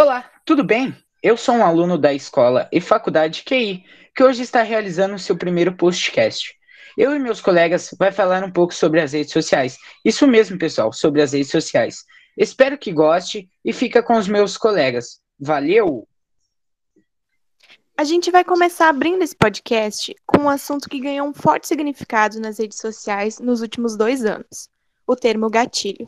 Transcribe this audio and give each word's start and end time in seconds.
Olá, 0.00 0.30
tudo 0.44 0.62
bem? 0.62 0.96
Eu 1.20 1.36
sou 1.36 1.56
um 1.56 1.64
aluno 1.64 1.98
da 1.98 2.14
escola 2.14 2.68
e 2.70 2.80
faculdade 2.80 3.42
QI, 3.42 3.82
que 4.14 4.22
hoje 4.22 4.44
está 4.44 4.62
realizando 4.62 5.18
seu 5.18 5.36
primeiro 5.36 5.76
postcast. 5.76 6.54
Eu 6.96 7.16
e 7.16 7.18
meus 7.18 7.40
colegas 7.40 7.92
vai 7.98 8.12
falar 8.12 8.44
um 8.44 8.50
pouco 8.52 8.72
sobre 8.72 9.00
as 9.00 9.12
redes 9.12 9.32
sociais. 9.32 9.76
Isso 10.04 10.24
mesmo, 10.24 10.56
pessoal, 10.56 10.92
sobre 10.92 11.20
as 11.20 11.32
redes 11.32 11.50
sociais. 11.50 12.04
Espero 12.36 12.78
que 12.78 12.92
goste 12.92 13.50
e 13.64 13.72
fica 13.72 14.00
com 14.00 14.16
os 14.16 14.28
meus 14.28 14.56
colegas. 14.56 15.20
Valeu! 15.36 16.06
A 17.96 18.04
gente 18.04 18.30
vai 18.30 18.44
começar 18.44 18.90
abrindo 18.90 19.24
esse 19.24 19.34
podcast 19.34 20.14
com 20.24 20.42
um 20.42 20.48
assunto 20.48 20.88
que 20.88 21.00
ganhou 21.00 21.26
um 21.26 21.34
forte 21.34 21.66
significado 21.66 22.38
nas 22.38 22.60
redes 22.60 22.78
sociais 22.78 23.40
nos 23.40 23.62
últimos 23.62 23.96
dois 23.96 24.24
anos: 24.24 24.70
o 25.08 25.16
termo 25.16 25.48
gatilho. 25.48 26.06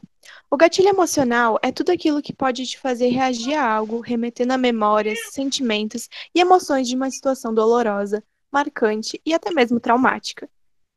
O 0.50 0.58
gatilho 0.58 0.90
emocional 0.90 1.58
é 1.62 1.72
tudo 1.72 1.90
aquilo 1.90 2.20
que 2.20 2.34
pode 2.34 2.66
te 2.66 2.78
fazer 2.78 3.08
reagir 3.08 3.54
a 3.54 3.66
algo, 3.66 4.00
remetendo 4.00 4.52
a 4.52 4.58
memórias, 4.58 5.18
sentimentos 5.32 6.06
e 6.34 6.40
emoções 6.40 6.86
de 6.86 6.94
uma 6.94 7.10
situação 7.10 7.54
dolorosa, 7.54 8.22
marcante 8.52 9.18
e 9.24 9.32
até 9.32 9.50
mesmo 9.50 9.80
traumática. 9.80 10.46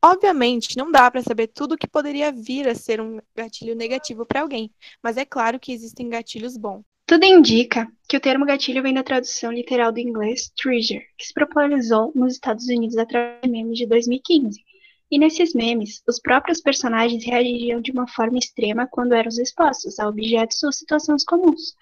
Obviamente, 0.04 0.76
não 0.76 0.92
dá 0.92 1.10
para 1.10 1.22
saber 1.22 1.46
tudo 1.46 1.76
o 1.76 1.78
que 1.78 1.88
poderia 1.88 2.30
vir 2.30 2.68
a 2.68 2.74
ser 2.74 3.00
um 3.00 3.18
gatilho 3.34 3.74
negativo 3.74 4.26
para 4.26 4.42
alguém, 4.42 4.70
mas 5.02 5.16
é 5.16 5.24
claro 5.24 5.58
que 5.58 5.72
existem 5.72 6.10
gatilhos 6.10 6.58
bons. 6.58 6.84
Tudo 7.06 7.24
indica 7.24 7.90
que 8.06 8.18
o 8.18 8.20
termo 8.20 8.44
gatilho 8.44 8.82
vem 8.82 8.92
da 8.92 9.02
tradução 9.02 9.50
literal 9.50 9.90
do 9.92 10.00
inglês 10.00 10.52
trigger, 10.56 11.02
que 11.16 11.26
se 11.26 11.32
popularizou 11.32 12.12
nos 12.14 12.34
Estados 12.34 12.66
Unidos 12.66 12.98
através 12.98 13.40
de 13.42 13.48
memes 13.48 13.78
de 13.78 13.86
2015. 13.86 14.62
E 15.14 15.18
nesses 15.18 15.54
memes, 15.54 16.02
os 16.08 16.18
próprios 16.18 16.60
personagens 16.60 17.24
reagiam 17.24 17.80
de 17.80 17.92
uma 17.92 18.04
forma 18.08 18.36
extrema 18.36 18.88
quando 18.90 19.12
eram 19.12 19.28
expostos 19.28 20.00
a 20.00 20.08
objetos 20.08 20.60
ou 20.64 20.72
situações 20.72 21.24
comuns. 21.24 21.76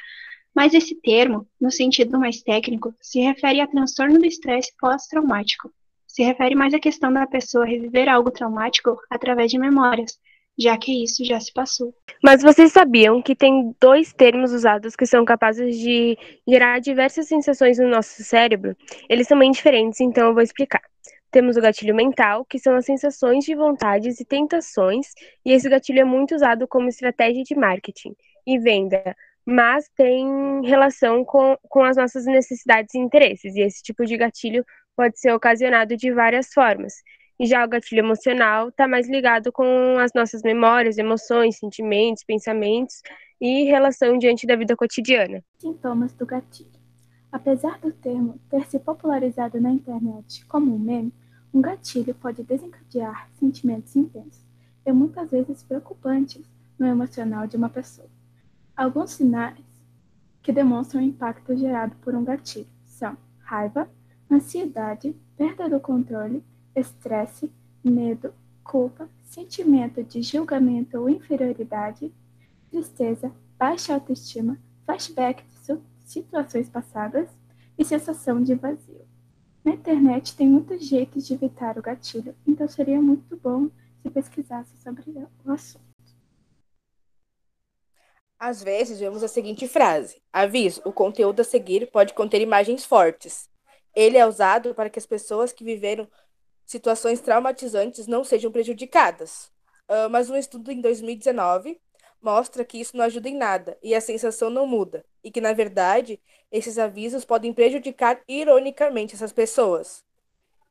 Mas 0.55 0.75
esse 0.75 0.95
termo, 0.97 1.49
no 1.59 1.71
sentido 1.71 2.19
mais 2.19 2.43
técnico, 2.43 2.95
se 3.01 3.21
refere 3.21 3.63
a 3.63 3.67
transtorno 3.67 4.19
do 4.19 4.27
estresse 4.27 4.71
pós-traumático. 4.79 5.73
Se 6.07 6.23
refere 6.23 6.55
mais 6.55 6.75
à 6.75 6.79
questão 6.79 7.11
da 7.11 7.27
pessoa 7.27 7.65
reviver 7.65 8.07
algo 8.07 8.31
traumático 8.31 8.99
através 9.09 9.51
de 9.51 9.59
memórias, 9.59 10.19
já 10.59 10.77
que 10.77 11.03
isso 11.03 11.25
já 11.25 11.41
se 11.41 11.55
passou. 11.55 11.95
Mas 12.23 12.43
vocês 12.43 12.71
sabiam 12.71 13.23
que 13.23 13.35
tem 13.35 13.75
dois 13.81 14.13
termos 14.13 14.53
usados 14.53 14.95
que 14.95 15.07
são 15.07 15.25
capazes 15.25 15.79
de 15.79 16.19
gerar 16.47 16.81
diversas 16.81 17.29
sensações 17.29 17.79
no 17.79 17.89
nosso 17.89 18.23
cérebro? 18.23 18.77
Eles 19.09 19.27
são 19.27 19.39
bem 19.39 19.51
diferentes, 19.51 20.03
então 20.03 20.29
eu 20.29 20.35
vou 20.35 20.43
explicar. 20.43 20.83
Temos 21.33 21.57
o 21.57 21.63
gatilho 21.63 21.95
mental, 21.95 22.45
que 22.45 22.59
são 22.59 22.77
as 22.77 22.85
sensações 22.85 23.43
de 23.45 23.55
vontades 23.55 24.21
e 24.21 24.25
tentações, 24.25 25.09
e 25.45 25.51
esse 25.53 25.67
gatilho 25.67 26.01
é 26.01 26.05
muito 26.05 26.35
usado 26.35 26.69
como 26.69 26.89
estratégia 26.89 27.43
de 27.43 27.55
marketing 27.55 28.15
e 28.47 28.59
venda, 28.59 29.17
mas 29.45 29.89
tem 29.97 30.61
relação 30.63 31.25
com, 31.25 31.57
com 31.71 31.83
as 31.83 31.97
nossas 31.97 32.27
necessidades 32.27 32.95
e 32.95 32.99
interesses, 32.99 33.57
e 33.57 33.63
esse 33.63 33.83
tipo 33.83 34.05
de 34.05 34.15
gatilho 34.19 34.63
pode 34.95 35.19
ser 35.19 35.33
ocasionado 35.33 35.97
de 35.97 36.13
várias 36.13 36.53
formas. 36.53 36.93
E 37.41 37.47
já 37.47 37.65
o 37.65 37.69
gatilho 37.69 38.01
emocional 38.01 38.69
está 38.69 38.87
mais 38.87 39.09
ligado 39.09 39.51
com 39.51 39.97
as 39.99 40.13
nossas 40.15 40.43
memórias, 40.43 40.99
emoções, 40.99 41.57
sentimentos, 41.57 42.23
pensamentos 42.25 43.01
e 43.41 43.65
relação 43.65 44.19
diante 44.19 44.47
da 44.47 44.55
vida 44.55 44.77
cotidiana. 44.77 45.43
Sintomas 45.59 46.13
do 46.13 46.27
gatilho. 46.27 46.71
Apesar 47.33 47.79
do 47.79 47.91
termo 47.91 48.39
ter 48.51 48.67
se 48.67 48.79
popularizado 48.79 49.59
na 49.59 49.71
internet 49.71 50.45
como 50.45 50.75
um 50.75 50.79
meme, 50.79 51.13
um 51.53 51.61
gatilho 51.61 52.15
pode 52.15 52.43
desencadear 52.43 53.29
sentimentos 53.39 53.95
intensos 53.95 54.43
e 54.85 54.93
muitas 54.93 55.31
vezes 55.31 55.63
preocupantes 55.63 56.43
no 56.79 56.87
emocional 56.87 57.47
de 57.47 57.57
uma 57.57 57.69
pessoa. 57.69 58.09
Alguns 58.77 59.13
sinais 59.13 59.59
que 60.43 60.53
demonstram 60.53 61.01
o 61.01 61.05
impacto 61.05 61.57
gerado 61.57 61.95
por 61.97 62.15
um 62.15 62.25
gatilho 62.25 62.67
são 62.87 63.17
raiva, 63.41 63.89
ansiedade, 64.31 65.15
perda 65.37 65.69
do 65.69 65.79
controle, 65.79 66.43
estresse, 66.75 67.53
medo, 67.85 68.33
culpa, 68.65 69.09
sentimento 69.25 70.03
de 70.03 70.23
julgamento 70.23 70.99
ou 70.99 71.09
inferioridade, 71.09 72.13
tristeza, 72.71 73.31
baixa 73.59 73.95
autoestima, 73.95 74.59
flashback 74.87 75.45
de 75.45 75.79
situações 76.05 76.69
passadas 76.69 77.29
e 77.77 77.85
sensação 77.85 78.43
de 78.43 78.55
vazio. 78.55 79.12
Na 79.65 79.73
internet 79.73 80.37
tem 80.37 80.49
muitos 80.49 80.85
jeitos 80.85 81.27
de 81.27 81.35
evitar 81.35 81.79
o 81.79 81.83
gatilho, 81.83 82.35
então 82.47 82.67
seria 82.67 83.01
muito 83.01 83.37
bom 83.37 83.69
se 84.03 84.11
pesquisasse 84.11 84.77
sobre 84.83 85.05
o 85.45 85.53
assunto. 85.53 85.93
Às 88.39 88.61
vezes 88.61 88.99
vemos 88.99 89.23
a 89.23 89.29
seguinte 89.29 89.69
frase: 89.69 90.21
Aviso, 90.33 90.83
o 90.85 90.93
conteúdo 90.93 91.41
a 91.41 91.45
seguir 91.45 91.89
pode 91.93 92.13
conter 92.13 92.41
imagens 92.41 92.85
fortes. 92.85 93.49
Ele 93.95 94.19
é 94.19 94.27
usado 94.27 94.75
para 94.75 94.91
que 94.91 94.99
as 94.99 95.07
pessoas 95.07 95.53
que 95.53 95.63
viveram 95.63 96.09
situações 96.67 97.21
traumatizantes 97.21 98.09
não 98.09 98.25
sejam 98.25 98.51
prejudicadas. 98.51 99.53
Uh, 99.89 100.11
mas 100.11 100.29
um 100.29 100.37
estudo 100.37 100.73
em 100.73 100.81
2019 100.81 101.81
mostra 102.23 102.65
que 102.65 102.79
isso 102.79 102.97
não 102.97 103.05
ajuda 103.05 103.29
em 103.29 103.37
nada 103.37 103.77
e 103.83 103.95
a 103.95 104.01
sensação 104.01 104.49
não 104.49 104.67
muda, 104.67 105.05
e 105.23 105.31
que, 105.31 105.41
na 105.41 105.53
verdade, 105.53 106.21
esses 106.51 106.79
avisos 106.79 107.25
podem 107.25 107.53
prejudicar 107.53 108.21
ironicamente 108.29 109.15
essas 109.15 109.33
pessoas. 109.33 110.05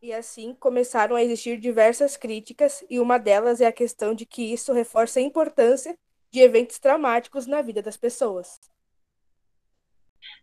E 0.02 0.12
assim 0.14 0.56
começaram 0.56 1.16
a 1.16 1.24
existir 1.24 1.60
diversas 1.60 2.18
críticas, 2.18 2.84
e 2.90 3.00
uma 3.00 3.20
delas 3.20 3.62
é 3.62 3.68
a 3.68 3.72
questão 3.72 4.16
de 4.16 4.26
que 4.26 4.42
isso 4.54 4.74
reforça 4.74 5.20
a 5.20 5.24
importância 5.24 5.96
de 6.32 6.40
eventos 6.40 6.80
traumáticos 6.80 7.46
na 7.46 7.62
vida 7.62 7.82
das 7.82 7.98
pessoas. 7.98 8.60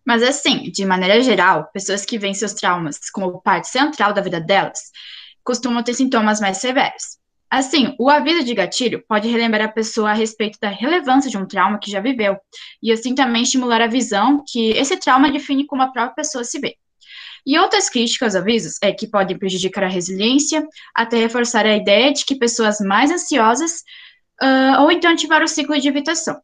Mas 0.04 0.22
assim, 0.22 0.70
de 0.70 0.84
maneira 0.86 1.20
geral, 1.20 1.70
pessoas 1.72 2.04
que 2.04 2.18
veem 2.18 2.34
seus 2.34 2.54
traumas 2.54 3.10
como 3.10 3.40
parte 3.40 3.68
central 3.68 4.12
da 4.12 4.22
vida 4.22 4.40
delas 4.40 4.90
costumam 5.42 5.82
ter 5.82 5.94
sintomas 5.94 6.40
mais 6.40 6.58
severos. 6.58 7.18
Assim, 7.50 7.94
o 7.98 8.10
aviso 8.10 8.44
de 8.44 8.54
gatilho 8.54 9.02
pode 9.08 9.26
relembrar 9.28 9.68
a 9.68 9.72
pessoa 9.72 10.10
a 10.10 10.14
respeito 10.14 10.58
da 10.60 10.68
relevância 10.68 11.30
de 11.30 11.38
um 11.38 11.46
trauma 11.46 11.78
que 11.78 11.90
já 11.90 12.00
viveu, 12.00 12.36
e 12.82 12.92
assim 12.92 13.14
também 13.14 13.42
estimular 13.42 13.80
a 13.80 13.86
visão 13.86 14.44
que 14.46 14.70
esse 14.72 14.96
trauma 14.98 15.30
define 15.30 15.66
como 15.66 15.82
a 15.82 15.88
própria 15.88 16.14
pessoa 16.14 16.44
se 16.44 16.60
vê. 16.60 16.76
E 17.46 17.58
outras 17.58 17.88
críticas 17.88 18.34
aos 18.34 18.42
avisos 18.42 18.76
é 18.82 18.92
que 18.92 19.06
podem 19.06 19.38
prejudicar 19.38 19.84
a 19.84 19.88
resiliência, 19.88 20.66
até 20.94 21.16
reforçar 21.16 21.64
a 21.64 21.74
ideia 21.74 22.12
de 22.12 22.24
que 22.24 22.34
pessoas 22.34 22.80
mais 22.80 23.10
ansiosas 23.10 23.82
uh, 24.42 24.82
ou 24.82 24.92
então 24.92 25.10
ativar 25.10 25.42
o 25.42 25.48
ciclo 25.48 25.80
de 25.80 25.88
evitação. 25.88 26.38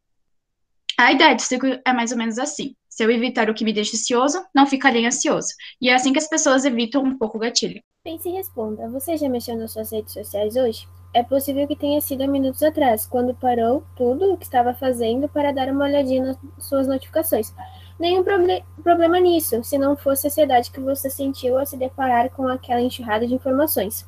A 0.96 1.12
ideia 1.12 1.34
de 1.34 1.42
ciclo 1.42 1.78
é 1.84 1.92
mais 1.92 2.12
ou 2.12 2.16
menos 2.16 2.38
assim. 2.38 2.74
Se 2.94 3.02
eu 3.02 3.10
evitar 3.10 3.50
o 3.50 3.54
que 3.54 3.64
me 3.64 3.72
deixa 3.72 3.96
ansioso, 3.96 4.40
não 4.54 4.68
ficarei 4.68 5.04
ansioso. 5.04 5.48
E 5.82 5.90
é 5.90 5.94
assim 5.96 6.12
que 6.12 6.18
as 6.20 6.28
pessoas 6.28 6.64
evitam 6.64 7.02
um 7.02 7.18
pouco 7.18 7.38
o 7.38 7.40
gatilho. 7.40 7.82
Pense 8.04 8.28
e 8.28 8.32
responda. 8.32 8.88
Você 8.90 9.16
já 9.16 9.28
mexeu 9.28 9.56
nas 9.56 9.72
suas 9.72 9.90
redes 9.90 10.12
sociais 10.12 10.54
hoje? 10.54 10.86
É 11.12 11.20
possível 11.20 11.66
que 11.66 11.74
tenha 11.74 12.00
sido 12.00 12.22
há 12.22 12.28
minutos 12.28 12.62
atrás, 12.62 13.04
quando 13.04 13.34
parou 13.34 13.82
tudo 13.96 14.32
o 14.32 14.36
que 14.36 14.44
estava 14.44 14.72
fazendo 14.74 15.28
para 15.28 15.50
dar 15.50 15.70
uma 15.70 15.86
olhadinha 15.86 16.22
nas 16.22 16.38
suas 16.64 16.86
notificações. 16.86 17.52
Nenhum 17.98 18.22
proble 18.22 18.64
problema 18.80 19.18
nisso, 19.18 19.64
se 19.64 19.76
não 19.76 19.96
fosse 19.96 20.28
a 20.28 20.30
ansiedade 20.30 20.70
que 20.70 20.78
você 20.78 21.10
sentiu 21.10 21.58
ao 21.58 21.66
se 21.66 21.76
deparar 21.76 22.30
com 22.30 22.46
aquela 22.46 22.80
enxurrada 22.80 23.26
de 23.26 23.34
informações. 23.34 24.06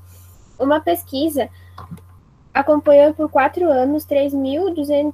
Uma 0.60 0.78
pesquisa 0.78 1.50
acompanhou 2.54 3.12
por 3.14 3.28
quatro 3.28 3.68
anos 3.68 4.06
3.200 4.06 5.12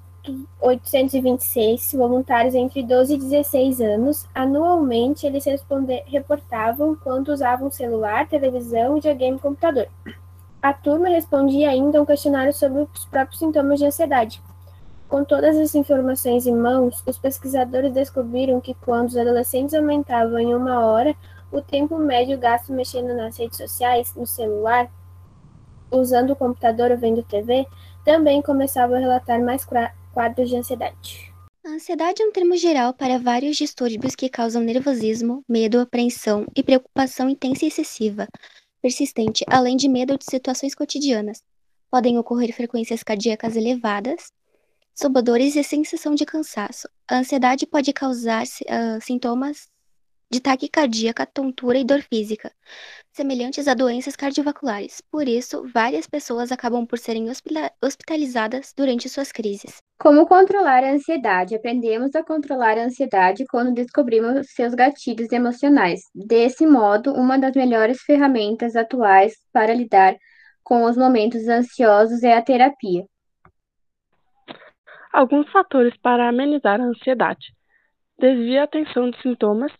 826 0.61 1.95
voluntários 1.95 2.55
entre 2.55 2.83
12 2.83 3.15
e 3.15 3.19
16 3.19 3.81
anos. 3.81 4.27
Anualmente, 4.35 5.27
eles 5.27 5.45
reportavam 6.07 6.95
quanto 6.95 7.33
usavam 7.33 7.71
celular, 7.71 8.29
televisão, 8.29 8.95
videogame 8.95 9.37
e 9.37 9.41
computador. 9.41 9.89
A 10.63 10.73
turma 10.73 11.09
respondia 11.09 11.71
ainda 11.71 12.01
um 12.01 12.07
questionário 12.07 12.53
sobre 12.53 12.83
os 12.83 13.05
próprios 13.07 13.41
sintomas 13.41 13.81
de 13.81 13.87
ansiedade. 13.87 14.41
Com 15.09 15.25
todas 15.25 15.59
as 15.59 15.75
informações 15.75 16.47
em 16.47 16.55
mãos, 16.55 17.03
os 17.07 17.19
pesquisadores 17.19 17.93
descobriram 17.93 18.61
que 18.61 18.73
quando 18.75 19.09
os 19.09 19.17
adolescentes 19.17 19.75
aumentavam 19.75 20.39
em 20.39 20.55
uma 20.55 20.87
hora 20.87 21.15
o 21.51 21.61
tempo 21.61 21.99
médio 21.99 22.39
gasto 22.39 22.73
mexendo 22.73 23.15
nas 23.15 23.37
redes 23.37 23.59
sociais, 23.59 24.15
no 24.15 24.27
celular, 24.27 24.89
usando 25.91 26.31
o 26.31 26.37
computador 26.37 26.91
ou 26.91 26.97
vendo 26.97 27.23
TV, 27.23 27.67
também 28.05 28.41
começavam 28.41 28.97
a 28.97 29.01
relatar 29.01 29.41
mais 29.41 29.65
quadros 30.13 30.49
de 30.49 30.57
ansiedade. 30.57 31.33
A 31.65 31.71
ansiedade 31.71 32.21
é 32.23 32.27
um 32.27 32.33
termo 32.33 32.57
geral 32.57 32.93
para 32.93 33.19
vários 33.19 33.57
distúrbios 33.57 34.15
que 34.15 34.29
causam 34.29 34.63
nervosismo, 34.63 35.45
medo, 35.49 35.79
apreensão 35.79 36.45
e 36.57 36.63
preocupação 36.63 37.29
intensa 37.29 37.65
e 37.65 37.69
excessiva, 37.69 38.27
persistente, 38.81 39.45
além 39.49 39.77
de 39.77 39.89
medo 39.89 40.19
de 40.19 40.25
situações 40.25 40.75
cotidianas. 40.75 41.41
Podem 41.91 42.19
ocorrer 42.19 42.55
frequências 42.55 43.03
cardíacas 43.03 43.55
elevadas, 43.55 44.33
sobodores 44.95 45.55
e 45.57 45.63
sensação 45.63 46.15
de 46.15 46.27
cansaço. 46.27 46.89
A 47.09 47.19
ansiedade 47.19 47.67
pode 47.67 47.93
causar 47.93 48.43
uh, 48.43 49.01
sintomas 49.01 49.69
de 50.33 50.41
taquicardia, 50.41 51.13
tontura 51.35 51.77
e 51.77 51.85
dor 51.85 52.01
física, 52.01 52.51
semelhantes 53.13 53.69
a 53.69 53.75
doenças 53.75 54.17
cardiovasculares. 54.17 55.03
Por 55.11 55.29
isso, 55.29 55.69
várias 55.75 56.07
pessoas 56.07 56.51
acabam 56.51 56.87
por 56.87 56.99
serem 56.99 57.27
hospitalizadas 57.83 58.73
durante 58.75 59.11
suas 59.11 59.31
crises. 59.31 59.77
Como 59.99 60.27
controlar 60.27 60.83
a 60.83 60.93
ansiedade? 60.93 61.55
Aprendemos 61.55 62.15
a 62.15 62.25
controlar 62.25 62.79
a 62.79 62.85
ansiedade 62.85 63.45
quando 63.45 63.75
descobrimos 63.75 64.47
seus 64.55 64.75
gatilhos 64.75 65.31
emocionais. 65.31 66.01
Desse 66.15 66.67
modo, 66.67 67.13
uma 67.13 67.39
das 67.39 67.53
melhores 67.55 68.01
ferramentas 68.01 68.75
atuais 68.75 69.35
para 69.53 69.75
lidar 69.75 70.17
com 70.65 70.85
os 70.85 70.97
momentos 70.97 71.47
ansiosos 71.47 72.23
é 72.23 72.33
a 72.33 72.41
terapia. 72.41 73.05
Alguns 75.13 75.47
fatores 75.51 75.95
para 75.99 76.27
amenizar 76.27 76.81
a 76.81 76.85
ansiedade. 76.85 77.53
Desvie 78.19 78.57
a 78.57 78.65
atenção 78.65 79.11
de 79.11 79.21
sintomas, 79.21 79.71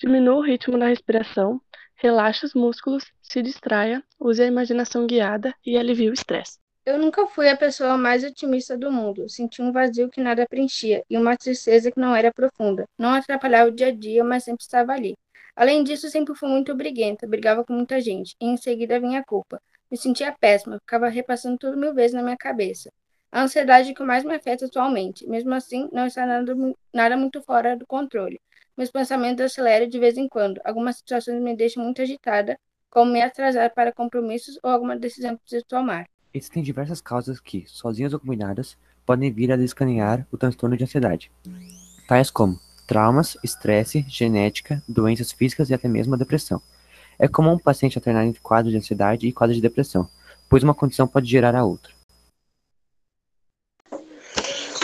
diminua 0.00 0.36
o 0.36 0.40
ritmo 0.40 0.78
da 0.78 0.86
respiração, 0.86 1.60
relaxe 1.94 2.46
os 2.46 2.54
músculos, 2.54 3.04
se 3.20 3.42
distraia, 3.42 4.02
use 4.18 4.42
a 4.42 4.46
imaginação 4.46 5.06
guiada 5.06 5.54
e 5.64 5.76
alivie 5.76 6.08
o 6.08 6.14
estresse. 6.14 6.58
Eu 6.86 6.98
nunca 6.98 7.26
fui 7.26 7.50
a 7.50 7.56
pessoa 7.56 7.98
mais 7.98 8.24
otimista 8.24 8.76
do 8.78 8.90
mundo. 8.90 9.28
Senti 9.28 9.60
um 9.60 9.70
vazio 9.70 10.08
que 10.08 10.20
nada 10.20 10.46
preenchia 10.48 11.04
e 11.10 11.18
uma 11.18 11.36
tristeza 11.36 11.92
que 11.92 12.00
não 12.00 12.16
era 12.16 12.32
profunda. 12.32 12.86
Não 12.98 13.10
atrapalhava 13.10 13.68
o 13.68 13.72
dia 13.72 13.88
a 13.88 13.94
dia, 13.94 14.24
mas 14.24 14.44
sempre 14.44 14.62
estava 14.62 14.92
ali. 14.92 15.14
Além 15.54 15.84
disso, 15.84 16.08
sempre 16.08 16.34
fui 16.34 16.48
muito 16.48 16.74
briguenta, 16.74 17.26
brigava 17.26 17.62
com 17.62 17.74
muita 17.74 18.00
gente, 18.00 18.34
e 18.40 18.46
em 18.46 18.56
seguida 18.56 18.98
vinha 18.98 19.20
a 19.20 19.24
culpa. 19.24 19.60
Me 19.90 19.98
sentia 19.98 20.32
péssima, 20.32 20.78
ficava 20.78 21.08
repassando 21.08 21.58
tudo 21.58 21.76
mil 21.76 21.92
vezes 21.92 22.14
na 22.14 22.22
minha 22.22 22.36
cabeça. 22.36 22.90
A 23.30 23.42
ansiedade 23.42 23.92
que 23.92 24.02
mais 24.02 24.24
me 24.24 24.34
afeta 24.34 24.64
atualmente. 24.64 25.26
Mesmo 25.28 25.52
assim, 25.54 25.88
não 25.92 26.06
está 26.06 26.24
nada, 26.24 26.54
nada 26.92 27.16
muito 27.16 27.42
fora 27.42 27.76
do 27.76 27.86
controle. 27.86 28.40
Meus 28.80 28.90
pensamentos 28.90 29.44
aceleram 29.44 29.86
de 29.86 29.98
vez 29.98 30.16
em 30.16 30.26
quando. 30.26 30.58
Algumas 30.64 30.96
situações 30.96 31.38
me 31.38 31.54
deixam 31.54 31.84
muito 31.84 32.00
agitada, 32.00 32.58
como 32.88 33.12
me 33.12 33.20
atrasar 33.20 33.70
para 33.74 33.92
compromissos 33.92 34.58
ou 34.62 34.70
alguma 34.70 34.96
decisão 34.96 35.36
que 35.36 35.42
preciso 35.42 35.66
tomar. 35.68 36.06
Existem 36.32 36.62
diversas 36.62 36.98
causas 36.98 37.38
que, 37.38 37.62
sozinhas 37.66 38.14
ou 38.14 38.18
combinadas, 38.18 38.78
podem 39.04 39.30
vir 39.30 39.52
a 39.52 39.56
descanear 39.58 40.26
o 40.32 40.38
transtorno 40.38 40.78
de 40.78 40.84
ansiedade, 40.84 41.30
tais 42.08 42.30
como 42.30 42.58
traumas, 42.86 43.36
estresse, 43.44 44.02
genética, 44.08 44.82
doenças 44.88 45.30
físicas 45.30 45.68
e 45.68 45.74
até 45.74 45.86
mesmo 45.86 46.14
a 46.14 46.18
depressão. 46.18 46.62
É 47.18 47.28
comum 47.28 47.56
o 47.56 47.62
paciente 47.62 47.98
alternar 47.98 48.24
entre 48.24 48.40
quadros 48.40 48.72
de 48.72 48.78
ansiedade 48.78 49.26
e 49.26 49.32
quadros 49.32 49.56
de 49.56 49.62
depressão, 49.62 50.08
pois 50.48 50.62
uma 50.62 50.74
condição 50.74 51.06
pode 51.06 51.28
gerar 51.28 51.54
a 51.54 51.66
outra. 51.66 51.92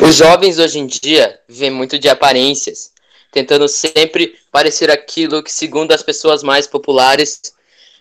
Os 0.06 0.16
jovens 0.16 0.58
hoje 0.58 0.80
em 0.80 0.86
dia 0.86 1.40
vivem 1.48 1.70
muito 1.70 1.98
de 1.98 2.10
aparências, 2.10 2.94
tentando 3.36 3.68
sempre 3.68 4.34
parecer 4.50 4.90
aquilo 4.90 5.42
que, 5.42 5.52
segundo 5.52 5.92
as 5.92 6.02
pessoas 6.02 6.42
mais 6.42 6.66
populares, 6.66 7.52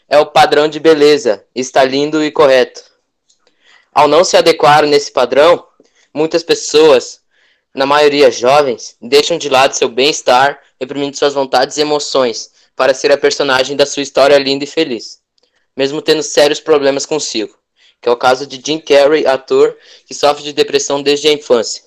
é 0.08 0.18
o 0.18 0.28
padrão 0.28 0.70
de 0.70 0.80
beleza, 0.80 1.44
está 1.54 1.84
lindo 1.84 2.24
e 2.24 2.32
correto. 2.32 2.82
Ao 3.94 4.08
não 4.08 4.24
se 4.24 4.38
adequar 4.38 4.86
nesse 4.86 5.12
padrão, 5.12 5.68
muitas 6.14 6.42
pessoas, 6.42 7.20
na 7.74 7.86
maioria 7.86 8.32
jovens, 8.32 8.96
deixam 9.02 9.38
de 9.38 9.50
lado 9.50 9.74
seu 9.74 9.90
bem-estar, 9.90 10.58
reprimindo 10.80 11.18
suas 11.18 11.34
vontades 11.34 11.76
e 11.76 11.82
emoções 11.82 12.52
para 12.74 12.94
ser 12.94 13.12
a 13.12 13.18
personagem 13.18 13.76
da 13.76 13.86
sua 13.86 14.04
história 14.04 14.38
linda 14.38 14.64
e 14.64 14.68
feliz, 14.68 15.20
mesmo 15.76 16.02
tendo 16.02 16.24
sérios 16.24 16.62
problemas 16.62 17.06
consigo, 17.06 17.54
que 18.02 18.08
é 18.08 18.12
o 18.12 18.16
caso 18.16 18.48
de 18.48 18.62
Jim 18.66 18.80
Carrey, 18.80 19.28
ator 19.28 19.78
que 20.06 20.14
sofre 20.14 20.46
de 20.46 20.54
depressão 20.54 21.04
desde 21.04 21.28
a 21.28 21.34
infância. 21.34 21.85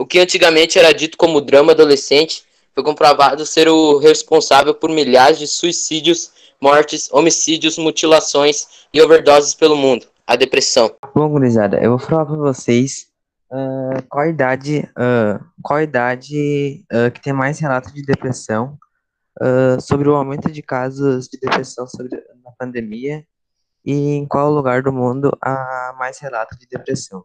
O 0.00 0.06
que 0.06 0.18
antigamente 0.18 0.78
era 0.78 0.94
dito 0.94 1.18
como 1.18 1.42
drama 1.42 1.72
adolescente 1.72 2.42
foi 2.74 2.82
comprovado 2.82 3.44
ser 3.44 3.68
o 3.68 3.98
responsável 3.98 4.74
por 4.74 4.88
milhares 4.88 5.38
de 5.38 5.46
suicídios, 5.46 6.32
mortes, 6.58 7.12
homicídios, 7.12 7.76
mutilações 7.76 8.66
e 8.94 9.02
overdoses 9.02 9.54
pelo 9.54 9.76
mundo 9.76 10.06
a 10.26 10.36
depressão. 10.36 10.90
Bom, 11.14 11.28
gurizada, 11.28 11.78
eu 11.82 11.90
vou 11.90 11.98
falar 11.98 12.24
para 12.24 12.36
vocês 12.36 13.08
uh, 13.52 14.02
qual 14.08 14.26
idade, 14.26 14.88
uh, 14.96 15.44
qual 15.62 15.82
idade 15.82 16.82
uh, 16.90 17.10
que 17.10 17.20
tem 17.20 17.34
mais 17.34 17.58
relatos 17.58 17.92
de 17.92 18.02
depressão, 18.02 18.78
sobre 19.80 20.08
o 20.08 20.14
aumento 20.14 20.50
de 20.50 20.60
casos 20.60 21.26
de 21.28 21.38
depressão 21.38 21.86
sobre, 21.86 22.10
na 22.42 22.52
pandemia 22.58 23.24
e 23.84 23.92
em 23.92 24.26
qual 24.26 24.50
lugar 24.50 24.82
do 24.82 24.92
mundo 24.92 25.30
há 25.40 25.94
mais 25.98 26.18
relatos 26.18 26.58
de 26.58 26.66
depressão. 26.66 27.24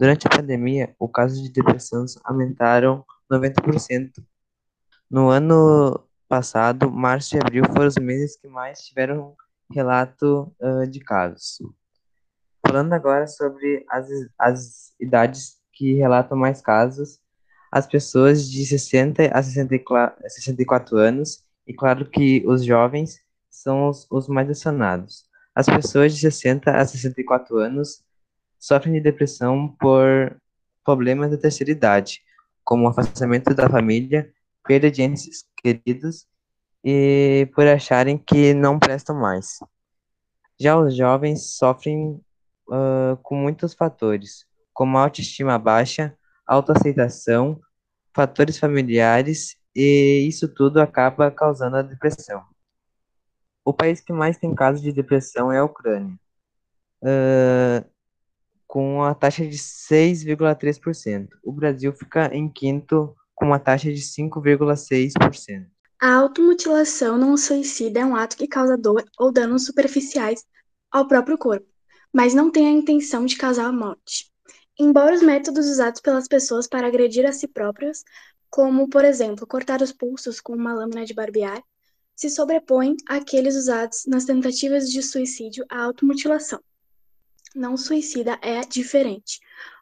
Durante 0.00 0.26
a 0.26 0.30
pandemia, 0.30 0.96
o 0.98 1.06
caso 1.06 1.42
de 1.42 1.52
depressão 1.52 2.06
aumentaram 2.24 3.04
90%. 3.30 4.12
No 5.10 5.28
ano 5.28 6.02
passado, 6.26 6.90
março 6.90 7.36
e 7.36 7.38
abril 7.38 7.64
foram 7.66 7.86
os 7.86 7.98
meses 7.98 8.34
que 8.34 8.48
mais 8.48 8.80
tiveram 8.80 9.36
relato 9.70 10.50
de 10.88 11.00
casos. 11.00 11.58
Falando 12.66 12.94
agora 12.94 13.26
sobre 13.26 13.84
as, 13.90 14.08
as 14.38 14.94
idades 14.98 15.58
que 15.70 15.92
relatam 15.92 16.38
mais 16.38 16.62
casos, 16.62 17.20
as 17.70 17.86
pessoas 17.86 18.50
de 18.50 18.64
60 18.64 19.24
a 19.30 19.42
64, 19.42 20.22
64 20.22 20.96
anos, 20.96 21.44
e 21.66 21.74
claro 21.74 22.08
que 22.08 22.42
os 22.46 22.64
jovens 22.64 23.20
são 23.50 23.90
os, 23.90 24.06
os 24.10 24.28
mais 24.28 24.48
acionados. 24.48 25.26
As 25.54 25.66
pessoas 25.66 26.14
de 26.14 26.20
60 26.20 26.70
a 26.70 26.86
64 26.86 27.58
anos 27.58 28.02
sofrem 28.60 28.92
de 28.92 29.00
depressão 29.00 29.74
por 29.80 30.36
problemas 30.84 31.30
da 31.30 31.38
terceira 31.38 31.72
idade, 31.72 32.22
como 32.62 32.86
afastamento 32.86 33.54
da 33.54 33.68
família, 33.68 34.30
perda 34.64 34.90
de 34.90 35.02
entes 35.02 35.44
queridos 35.56 36.26
e 36.84 37.50
por 37.54 37.66
acharem 37.66 38.18
que 38.18 38.52
não 38.54 38.78
prestam 38.78 39.16
mais. 39.16 39.58
Já 40.58 40.78
os 40.78 40.94
jovens 40.94 41.56
sofrem 41.56 42.20
uh, 42.68 43.16
com 43.22 43.34
muitos 43.34 43.72
fatores, 43.72 44.44
como 44.72 44.98
autoestima 44.98 45.58
baixa, 45.58 46.16
autoaceitação, 46.46 47.58
fatores 48.14 48.58
familiares, 48.58 49.56
e 49.74 50.26
isso 50.28 50.48
tudo 50.48 50.80
acaba 50.80 51.30
causando 51.30 51.76
a 51.76 51.82
depressão. 51.82 52.44
O 53.64 53.72
país 53.72 54.00
que 54.00 54.12
mais 54.12 54.36
tem 54.36 54.54
casos 54.54 54.82
de 54.82 54.92
depressão 54.92 55.50
é 55.50 55.58
a 55.58 55.64
Ucrânia, 55.64 56.18
uh, 57.02 57.89
com 58.70 59.02
a 59.02 59.14
taxa 59.14 59.44
de 59.44 59.58
6,3%. 59.58 61.28
O 61.42 61.50
Brasil 61.50 61.92
fica 61.92 62.34
em 62.34 62.48
quinto, 62.48 63.14
com 63.34 63.46
uma 63.46 63.58
taxa 63.58 63.92
de 63.92 64.00
5,6%. 64.00 65.66
A 66.00 66.14
automutilação 66.14 67.18
não 67.18 67.36
suicida 67.36 68.00
é 68.00 68.04
um 68.04 68.14
ato 68.14 68.36
que 68.36 68.46
causa 68.46 68.76
dor 68.76 69.04
ou 69.18 69.32
danos 69.32 69.66
superficiais 69.66 70.44
ao 70.90 71.06
próprio 71.08 71.36
corpo 71.36 71.70
mas 72.12 72.34
não 72.34 72.50
tem 72.50 72.66
a 72.66 72.72
intenção 72.72 73.24
de 73.24 73.36
causar 73.36 73.66
a 73.66 73.72
morte. 73.72 74.30
Embora 74.78 75.14
os 75.14 75.22
métodos 75.22 75.66
usados 75.66 76.00
pelas 76.00 76.26
pessoas 76.26 76.66
para 76.66 76.86
agredir 76.86 77.26
a 77.26 77.32
si 77.32 77.46
próprias, 77.46 78.02
como, 78.48 78.88
por 78.88 79.04
exemplo, 79.04 79.46
cortar 79.46 79.80
os 79.82 79.92
pulsos 79.92 80.40
com 80.40 80.54
uma 80.54 80.74
lâmina 80.74 81.04
de 81.04 81.14
barbear, 81.14 81.62
se 82.16 82.28
sobrepõem 82.28 82.96
àqueles 83.08 83.54
usados 83.54 84.04
nas 84.06 84.24
tentativas 84.24 84.90
de 84.90 85.02
suicídio 85.02 85.64
à 85.70 85.82
automutilação. 85.82 86.60
Não 87.54 87.76
suicida 87.76 88.38
é 88.42 88.60
diferente, 88.60 89.40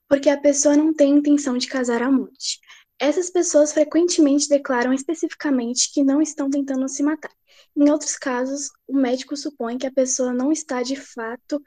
porque 0.09 0.31
a 0.31 0.41
pessoa 0.41 0.77
não 0.77 0.95
tem 0.95 1.17
intenção 1.17 1.59
de 1.59 1.67
causar 1.67 2.03
a 2.03 2.11
morte. 2.11 2.59
Essas 2.99 3.31
pessoas 3.31 3.73
frequentemente 3.73 4.49
declaram 4.49 4.93
especificamente 4.93 5.93
que 5.93 6.03
não 6.03 6.21
estão 6.21 6.49
tentando 6.51 6.89
se 6.89 7.03
matar. 7.03 7.31
Em 7.77 7.91
outros 7.91 8.17
casos, 8.17 8.71
o 8.89 8.97
médico 8.97 9.37
supõe 9.37 9.79
que 9.79 9.87
a 9.87 9.93
pessoa 9.93 10.33
não 10.33 10.51
está 10.51 10.83
de 10.83 10.97
fato 10.97 11.63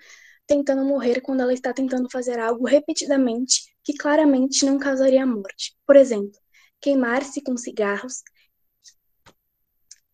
tentando 0.47 0.83
morrer 0.83 1.21
quando 1.21 1.41
ela 1.41 1.53
está 1.53 1.71
tentando 1.73 2.09
fazer 2.11 2.39
algo 2.39 2.65
repetidamente 2.65 3.73
que 3.83 3.93
claramente 3.93 4.65
não 4.65 4.77
causaria 4.77 5.25
morte. 5.25 5.73
Por 5.85 5.95
exemplo, 5.95 6.37
queimar-se 6.81 7.41
com 7.41 7.55
cigarros. 7.55 8.23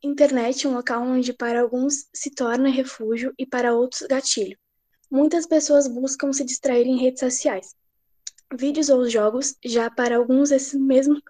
Internet 0.04 0.68
é 0.68 0.70
um 0.70 0.76
local 0.76 1.02
onde 1.02 1.34
para 1.34 1.62
alguns 1.62 2.08
se 2.14 2.30
torna 2.30 2.70
refúgio 2.70 3.34
e 3.40 3.46
para 3.48 3.74
outros 3.74 4.06
gatilho. 4.08 4.58
Muitas 5.10 5.46
pessoas 5.46 5.88
buscam 5.88 6.34
se 6.34 6.44
distrair 6.44 6.86
em 6.86 6.98
redes 6.98 7.22
sociais. 7.22 7.74
Vídeos 8.54 8.90
ou 8.90 9.10
jogos, 9.10 9.56
já 9.64 9.90
para 9.90 10.18
alguns 10.18 10.52
esses 10.52 10.74
mesmos 10.74 11.22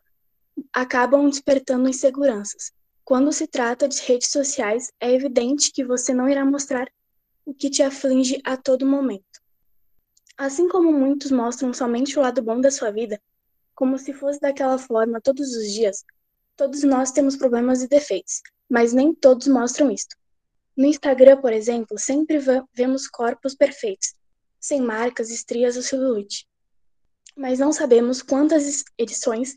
acabam 0.73 1.29
despertando 1.29 1.87
inseguranças. 1.87 2.71
Quando 3.05 3.31
se 3.31 3.47
trata 3.47 3.87
de 3.87 4.01
redes 4.01 4.31
sociais, 4.31 4.91
é 4.99 5.13
evidente 5.13 5.71
que 5.71 5.85
você 5.85 6.13
não 6.13 6.27
irá 6.27 6.43
mostrar 6.43 6.91
o 7.45 7.53
que 7.53 7.69
te 7.69 7.83
aflige 7.83 8.41
a 8.43 8.57
todo 8.57 8.85
momento. 8.85 9.41
Assim 10.35 10.67
como 10.67 10.91
muitos 10.91 11.31
mostram 11.31 11.73
somente 11.73 12.17
o 12.17 12.21
lado 12.21 12.41
bom 12.41 12.59
da 12.59 12.69
sua 12.69 12.91
vida, 12.91 13.21
como 13.73 13.97
se 13.97 14.11
fosse 14.11 14.39
daquela 14.39 14.77
forma 14.77 15.21
todos 15.21 15.55
os 15.55 15.71
dias, 15.71 16.03
todos 16.55 16.83
nós 16.83 17.11
temos 17.11 17.35
problemas 17.35 17.81
e 17.83 17.87
defeitos, 17.87 18.41
mas 18.69 18.91
nem 18.91 19.13
todos 19.13 19.47
mostram 19.47 19.91
isto. 19.91 20.15
No 20.77 20.85
Instagram, 20.85 21.41
por 21.41 21.51
exemplo, 21.51 21.97
sempre 21.97 22.37
vemos 22.71 23.07
corpos 23.07 23.55
perfeitos, 23.55 24.13
sem 24.59 24.79
marcas, 24.79 25.31
estrias 25.31 25.75
ou 25.75 25.81
celulite. 25.81 26.47
Mas 27.35 27.57
não 27.57 27.73
sabemos 27.73 28.21
quantas 28.21 28.83
edições 28.95 29.55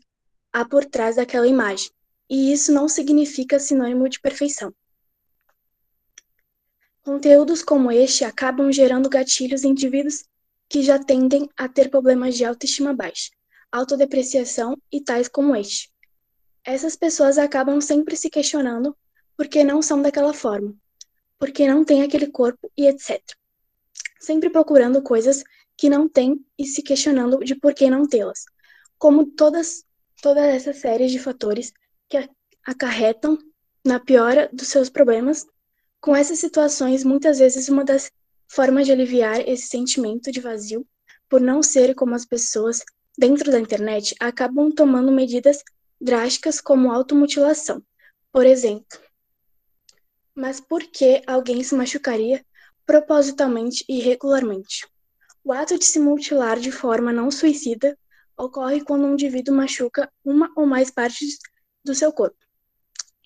há 0.51 0.65
por 0.65 0.83
trás 0.83 1.17
daquela 1.17 1.47
imagem. 1.47 1.91
e 2.33 2.53
isso 2.53 2.71
não 2.71 2.87
significa 2.87 3.59
sinônimo 3.59 4.07
de 4.07 4.17
perfeição. 4.19 4.73
Conteúdos 7.03 7.61
como 7.61 7.91
este 7.91 8.23
acabam 8.23 8.71
gerando 8.71 9.09
gatilhos 9.09 9.65
em 9.65 9.71
indivíduos 9.71 10.23
que 10.69 10.81
já 10.81 10.97
tendem 10.97 11.49
a 11.57 11.67
ter 11.67 11.89
problemas 11.89 12.37
de 12.37 12.45
autoestima 12.45 12.93
baixa, 12.93 13.31
autodepreciação 13.69 14.77
e 14.89 15.01
tais 15.01 15.27
como 15.27 15.53
este. 15.53 15.91
Essas 16.63 16.95
pessoas 16.95 17.37
acabam 17.37 17.81
sempre 17.81 18.15
se 18.15 18.29
questionando 18.29 18.95
por 19.35 19.49
que 19.49 19.61
não 19.61 19.81
são 19.81 20.01
daquela 20.01 20.33
forma, 20.33 20.73
por 21.41 21.51
que 21.51 21.67
não 21.67 21.83
têm 21.83 22.03
aquele 22.03 22.27
corpo 22.27 22.71
e 22.77 22.85
etc. 22.85 23.19
Sempre 24.19 24.51
procurando 24.51 25.01
coisas 25.01 25.43
que 25.75 25.89
não 25.89 26.07
têm 26.07 26.45
e 26.55 26.67
se 26.67 26.83
questionando 26.83 27.39
de 27.39 27.55
por 27.55 27.73
que 27.73 27.89
não 27.89 28.07
tê-las. 28.07 28.45
Como 28.99 29.25
todas, 29.25 29.83
todas 30.21 30.43
essas 30.43 30.77
séries 30.77 31.11
de 31.11 31.17
fatores 31.17 31.73
que 32.07 32.29
acarretam 32.63 33.39
na 33.83 33.99
piora 33.99 34.51
dos 34.53 34.67
seus 34.67 34.87
problemas 34.87 35.47
com 35.99 36.15
essas 36.15 36.37
situações, 36.37 37.03
muitas 37.03 37.39
vezes 37.39 37.69
uma 37.69 37.83
das 37.83 38.11
formas 38.47 38.85
de 38.85 38.91
aliviar 38.91 39.39
esse 39.49 39.65
sentimento 39.65 40.31
de 40.31 40.39
vazio 40.39 40.85
por 41.27 41.41
não 41.41 41.63
ser 41.63 41.95
como 41.95 42.13
as 42.13 42.23
pessoas 42.23 42.83
dentro 43.17 43.51
da 43.51 43.59
internet 43.59 44.13
acabam 44.19 44.71
tomando 44.71 45.11
medidas 45.11 45.63
drásticas 45.99 46.61
como 46.61 46.91
automutilação, 46.91 47.81
por 48.31 48.45
exemplo. 48.45 49.10
Mas 50.35 50.61
por 50.61 50.83
que 50.83 51.21
alguém 51.27 51.61
se 51.63 51.75
machucaria 51.75 52.45
propositalmente 52.85 53.83
e 53.87 53.99
regularmente? 53.99 54.87
O 55.43 55.51
ato 55.51 55.77
de 55.77 55.85
se 55.85 55.99
mutilar 55.99 56.59
de 56.59 56.71
forma 56.71 57.11
não 57.11 57.29
suicida 57.29 57.97
ocorre 58.37 58.81
quando 58.81 59.05
um 59.05 59.13
indivíduo 59.13 59.53
machuca 59.53 60.11
uma 60.23 60.51
ou 60.55 60.65
mais 60.65 60.89
partes 60.89 61.37
do 61.83 61.93
seu 61.93 62.13
corpo, 62.13 62.37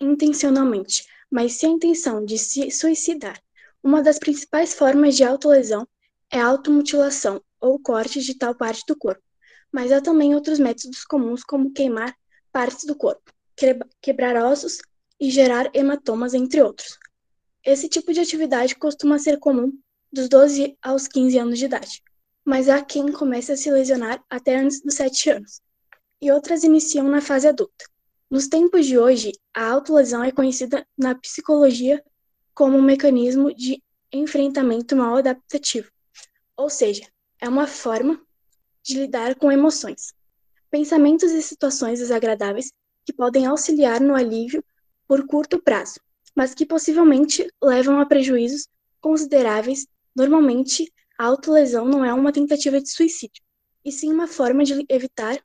intencionalmente, 0.00 1.06
mas 1.30 1.52
sem 1.52 1.74
intenção 1.74 2.24
de 2.24 2.38
se 2.38 2.70
suicidar. 2.70 3.40
Uma 3.82 4.02
das 4.02 4.18
principais 4.18 4.74
formas 4.74 5.16
de 5.16 5.22
autolesão 5.22 5.86
é 6.30 6.40
a 6.40 6.46
automutilação 6.46 7.40
ou 7.60 7.78
corte 7.78 8.20
de 8.20 8.34
tal 8.34 8.54
parte 8.54 8.82
do 8.86 8.96
corpo, 8.96 9.22
mas 9.70 9.92
há 9.92 10.00
também 10.00 10.34
outros 10.34 10.58
métodos 10.58 11.04
comuns, 11.04 11.44
como 11.44 11.72
queimar 11.72 12.14
partes 12.50 12.84
do 12.84 12.96
corpo, 12.96 13.32
quebrar 14.02 14.36
ossos 14.36 14.78
e 15.18 15.30
gerar 15.30 15.70
hematomas, 15.74 16.34
entre 16.34 16.62
outros. 16.62 16.98
Esse 17.64 17.88
tipo 17.88 18.12
de 18.12 18.20
atividade 18.20 18.76
costuma 18.76 19.18
ser 19.18 19.38
comum 19.38 19.72
dos 20.12 20.28
12 20.28 20.76
aos 20.80 21.08
15 21.08 21.38
anos 21.38 21.58
de 21.58 21.64
idade, 21.64 22.02
mas 22.44 22.68
há 22.68 22.82
quem 22.82 23.10
comece 23.10 23.52
a 23.52 23.56
se 23.56 23.70
lesionar 23.70 24.22
até 24.30 24.56
antes 24.56 24.80
dos 24.80 24.94
7 24.94 25.30
anos, 25.30 25.60
e 26.20 26.30
outras 26.30 26.62
iniciam 26.62 27.08
na 27.08 27.20
fase 27.20 27.48
adulta. 27.48 27.84
Nos 28.30 28.48
tempos 28.48 28.86
de 28.86 28.98
hoje, 28.98 29.32
a 29.54 29.68
autolesão 29.68 30.22
é 30.22 30.30
conhecida 30.30 30.86
na 30.96 31.14
psicologia 31.14 32.02
como 32.54 32.76
um 32.76 32.82
mecanismo 32.82 33.54
de 33.54 33.82
enfrentamento 34.12 34.96
mal 34.96 35.16
adaptativo, 35.16 35.90
ou 36.56 36.70
seja, 36.70 37.06
é 37.40 37.48
uma 37.48 37.66
forma 37.66 38.20
de 38.82 38.98
lidar 38.98 39.34
com 39.34 39.50
emoções, 39.50 40.14
pensamentos 40.70 41.32
e 41.32 41.42
situações 41.42 41.98
desagradáveis 41.98 42.72
que 43.04 43.12
podem 43.12 43.46
auxiliar 43.46 44.00
no 44.00 44.14
alívio 44.14 44.64
por 45.06 45.26
curto 45.26 45.60
prazo, 45.60 46.00
mas 46.34 46.54
que 46.54 46.66
possivelmente 46.66 47.48
levam 47.62 48.00
a 48.00 48.06
prejuízos 48.06 48.68
consideráveis. 49.00 49.86
Normalmente, 50.14 50.92
a 51.18 51.24
autolesão 51.24 51.86
não 51.86 52.04
é 52.04 52.12
uma 52.12 52.32
tentativa 52.32 52.80
de 52.80 52.90
suicídio, 52.90 53.42
e 53.84 53.92
sim 53.92 54.12
uma 54.12 54.26
forma 54.26 54.64
de 54.64 54.84
evitar 54.88 55.38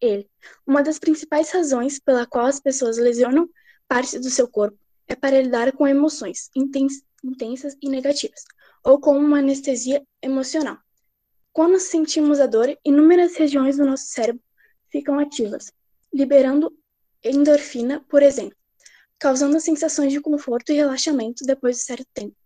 ele. 0.00 0.28
Uma 0.66 0.82
das 0.82 0.98
principais 0.98 1.50
razões 1.50 1.98
pela 1.98 2.26
qual 2.26 2.46
as 2.46 2.60
pessoas 2.60 2.98
lesionam 2.98 3.48
partes 3.88 4.20
do 4.20 4.30
seu 4.30 4.46
corpo 4.46 4.78
é 5.06 5.14
para 5.14 5.40
lidar 5.40 5.72
com 5.72 5.86
emoções 5.86 6.50
intensas 6.54 7.76
e 7.80 7.88
negativas, 7.88 8.44
ou 8.84 9.00
com 9.00 9.16
uma 9.16 9.38
anestesia 9.38 10.02
emocional. 10.20 10.76
Quando 11.52 11.78
sentimos 11.78 12.40
a 12.40 12.46
dor, 12.46 12.76
inúmeras 12.84 13.36
regiões 13.36 13.76
do 13.76 13.86
nosso 13.86 14.06
cérebro 14.06 14.42
ficam 14.90 15.18
ativas, 15.18 15.72
liberando 16.12 16.76
endorfina, 17.24 18.04
por 18.08 18.22
exemplo, 18.22 18.56
causando 19.18 19.58
sensações 19.58 20.12
de 20.12 20.20
conforto 20.20 20.70
e 20.70 20.76
relaxamento 20.76 21.44
depois 21.44 21.76
de 21.76 21.82
certo 21.82 22.06
tempo. 22.12 22.36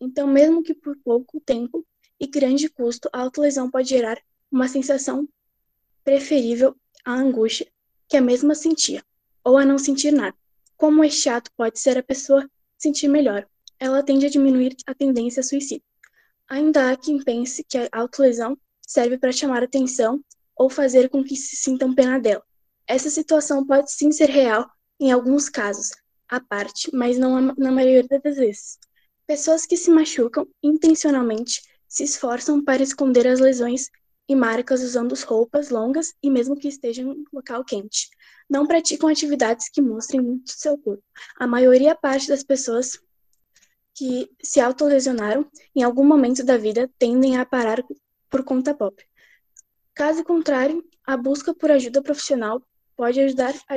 Então, 0.00 0.26
mesmo 0.26 0.62
que 0.62 0.74
por 0.74 0.96
pouco 1.04 1.40
tempo 1.40 1.86
e 2.18 2.26
grande 2.26 2.68
custo, 2.68 3.08
a 3.12 3.20
autolesão 3.20 3.70
pode 3.70 3.88
gerar 3.88 4.18
uma 4.50 4.68
sensação 4.68 5.28
preferível 6.02 6.74
a 7.04 7.12
angústia 7.12 7.66
que 8.08 8.16
a 8.16 8.20
mesma 8.20 8.54
sentia, 8.54 9.02
ou 9.42 9.58
a 9.58 9.64
não 9.64 9.78
sentir 9.78 10.12
nada. 10.12 10.36
Como 10.76 11.04
este 11.04 11.28
ato 11.28 11.50
pode 11.56 11.78
ser 11.78 11.98
a 11.98 12.02
pessoa 12.02 12.48
sentir 12.78 13.08
melhor, 13.08 13.46
ela 13.78 14.02
tende 14.02 14.26
a 14.26 14.30
diminuir 14.30 14.76
a 14.86 14.94
tendência 14.94 15.40
a 15.40 15.42
suicídio. 15.42 15.84
Ainda 16.48 16.90
há 16.90 16.96
quem 16.96 17.22
pense 17.22 17.64
que 17.64 17.78
a 17.78 17.88
autolesão 17.92 18.56
serve 18.80 19.18
para 19.18 19.32
chamar 19.32 19.62
atenção 19.62 20.22
ou 20.56 20.68
fazer 20.68 21.08
com 21.08 21.24
que 21.24 21.36
se 21.36 21.56
sintam 21.56 21.94
pena 21.94 22.18
dela. 22.18 22.44
Essa 22.86 23.08
situação 23.08 23.66
pode 23.66 23.90
sim 23.92 24.12
ser 24.12 24.28
real 24.28 24.68
em 25.00 25.10
alguns 25.10 25.48
casos, 25.48 25.90
à 26.28 26.40
parte, 26.40 26.94
mas 26.94 27.18
não 27.18 27.40
na 27.40 27.72
maioria 27.72 28.06
das 28.22 28.36
vezes. 28.36 28.78
Pessoas 29.26 29.64
que 29.64 29.76
se 29.76 29.90
machucam 29.90 30.46
intencionalmente 30.62 31.62
se 31.88 32.04
esforçam 32.04 32.62
para 32.62 32.82
esconder 32.82 33.26
as 33.26 33.40
lesões 33.40 33.88
e 34.28 34.34
marcas 34.34 34.82
usando 34.82 35.14
roupas 35.24 35.70
longas 35.70 36.14
e 36.22 36.30
mesmo 36.30 36.56
que 36.56 36.68
estejam 36.68 37.12
em 37.12 37.24
local 37.32 37.64
quente. 37.64 38.08
Não 38.48 38.66
praticam 38.66 39.08
atividades 39.08 39.68
que 39.68 39.80
mostrem 39.80 40.20
muito 40.20 40.52
seu 40.52 40.76
corpo. 40.76 41.02
A 41.38 41.46
maioria 41.46 41.94
parte 41.94 42.28
das 42.28 42.42
pessoas 42.42 42.98
que 43.94 44.28
se 44.42 44.60
autolesionaram 44.60 45.48
em 45.74 45.82
algum 45.82 46.04
momento 46.04 46.44
da 46.44 46.56
vida 46.56 46.90
tendem 46.98 47.36
a 47.36 47.46
parar 47.46 47.82
por 48.28 48.44
conta 48.44 48.74
própria. 48.74 49.06
Caso 49.94 50.24
contrário, 50.24 50.84
a 51.06 51.16
busca 51.16 51.54
por 51.54 51.70
ajuda 51.70 52.02
profissional 52.02 52.60
pode 52.96 53.20
ajudar 53.20 53.54
a 53.68 53.76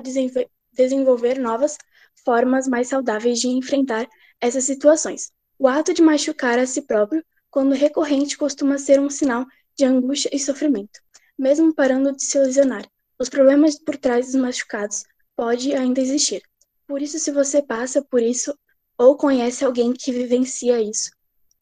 desenvolver 0.73 1.39
novas 1.39 1.77
formas 2.23 2.67
mais 2.67 2.87
saudáveis 2.87 3.39
de 3.39 3.47
enfrentar 3.47 4.07
essas 4.39 4.63
situações. 4.65 5.31
O 5.59 5.67
ato 5.67 5.93
de 5.93 6.01
machucar 6.01 6.59
a 6.59 6.67
si 6.67 6.81
próprio, 6.83 7.23
quando 7.49 7.73
recorrente, 7.73 8.37
costuma 8.37 8.77
ser 8.77 8.99
um 8.99 9.09
sinal 9.09 9.45
de 9.75 9.85
angústia 9.85 10.29
e 10.33 10.39
sofrimento, 10.39 10.99
mesmo 11.37 11.73
parando 11.73 12.15
de 12.15 12.23
se 12.23 12.37
lesionar. 12.37 12.85
Os 13.19 13.29
problemas 13.29 13.79
por 13.79 13.97
trás 13.97 14.27
dos 14.27 14.35
machucados 14.35 15.03
pode 15.35 15.73
ainda 15.73 16.01
existir. 16.01 16.41
Por 16.87 17.01
isso, 17.01 17.17
se 17.17 17.31
você 17.31 17.61
passa 17.61 18.01
por 18.01 18.21
isso 18.21 18.57
ou 18.97 19.17
conhece 19.17 19.65
alguém 19.65 19.93
que 19.93 20.11
vivencia 20.11 20.81
isso, 20.81 21.09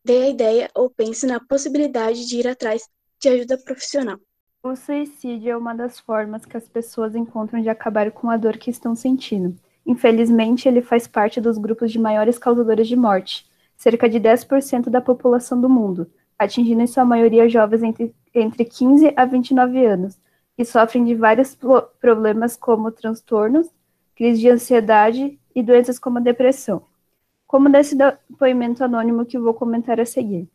dê 0.03 0.23
a 0.23 0.29
ideia 0.29 0.69
ou 0.75 0.89
pense 0.89 1.25
na 1.25 1.39
possibilidade 1.39 2.25
de 2.27 2.37
ir 2.37 2.47
atrás 2.47 2.83
de 3.19 3.29
ajuda 3.29 3.57
profissional. 3.57 4.19
O 4.65 4.75
suicídio 4.75 5.51
é 5.51 5.55
uma 5.55 5.75
das 5.75 5.99
formas 5.99 6.43
que 6.43 6.57
as 6.57 6.67
pessoas 6.67 7.13
encontram 7.13 7.61
de 7.61 7.69
acabar 7.69 8.09
com 8.09 8.31
a 8.31 8.35
dor 8.35 8.57
que 8.57 8.71
estão 8.71 8.95
sentindo. 8.95 9.55
Infelizmente, 9.85 10.67
ele 10.67 10.81
faz 10.81 11.05
parte 11.05 11.39
dos 11.39 11.59
grupos 11.59 11.91
de 11.91 11.99
maiores 11.99 12.39
causadores 12.39 12.87
de 12.87 12.95
morte, 12.95 13.45
cerca 13.77 14.09
de 14.09 14.19
10% 14.19 14.89
da 14.89 14.99
população 14.99 15.61
do 15.61 15.69
mundo, 15.69 16.09
atingindo 16.39 16.81
em 16.81 16.87
sua 16.87 17.05
maioria 17.05 17.47
jovens 17.47 17.83
entre, 17.83 18.15
entre 18.33 18.65
15 18.65 19.13
a 19.15 19.23
29 19.23 19.85
anos, 19.85 20.19
que 20.57 20.65
sofrem 20.65 21.05
de 21.05 21.13
vários 21.13 21.55
problemas 22.01 22.57
como 22.57 22.89
transtornos, 22.89 23.69
crise 24.15 24.39
de 24.39 24.49
ansiedade 24.49 25.39
e 25.53 25.61
doenças 25.61 25.99
como 25.99 26.19
depressão. 26.19 26.81
Como 27.45 27.69
nesse 27.69 27.95
depoimento 27.95 28.83
anônimo 28.83 29.27
que 29.27 29.37
vou 29.37 29.53
comentar 29.53 29.99
a 29.99 30.05
seguir. 30.07 30.49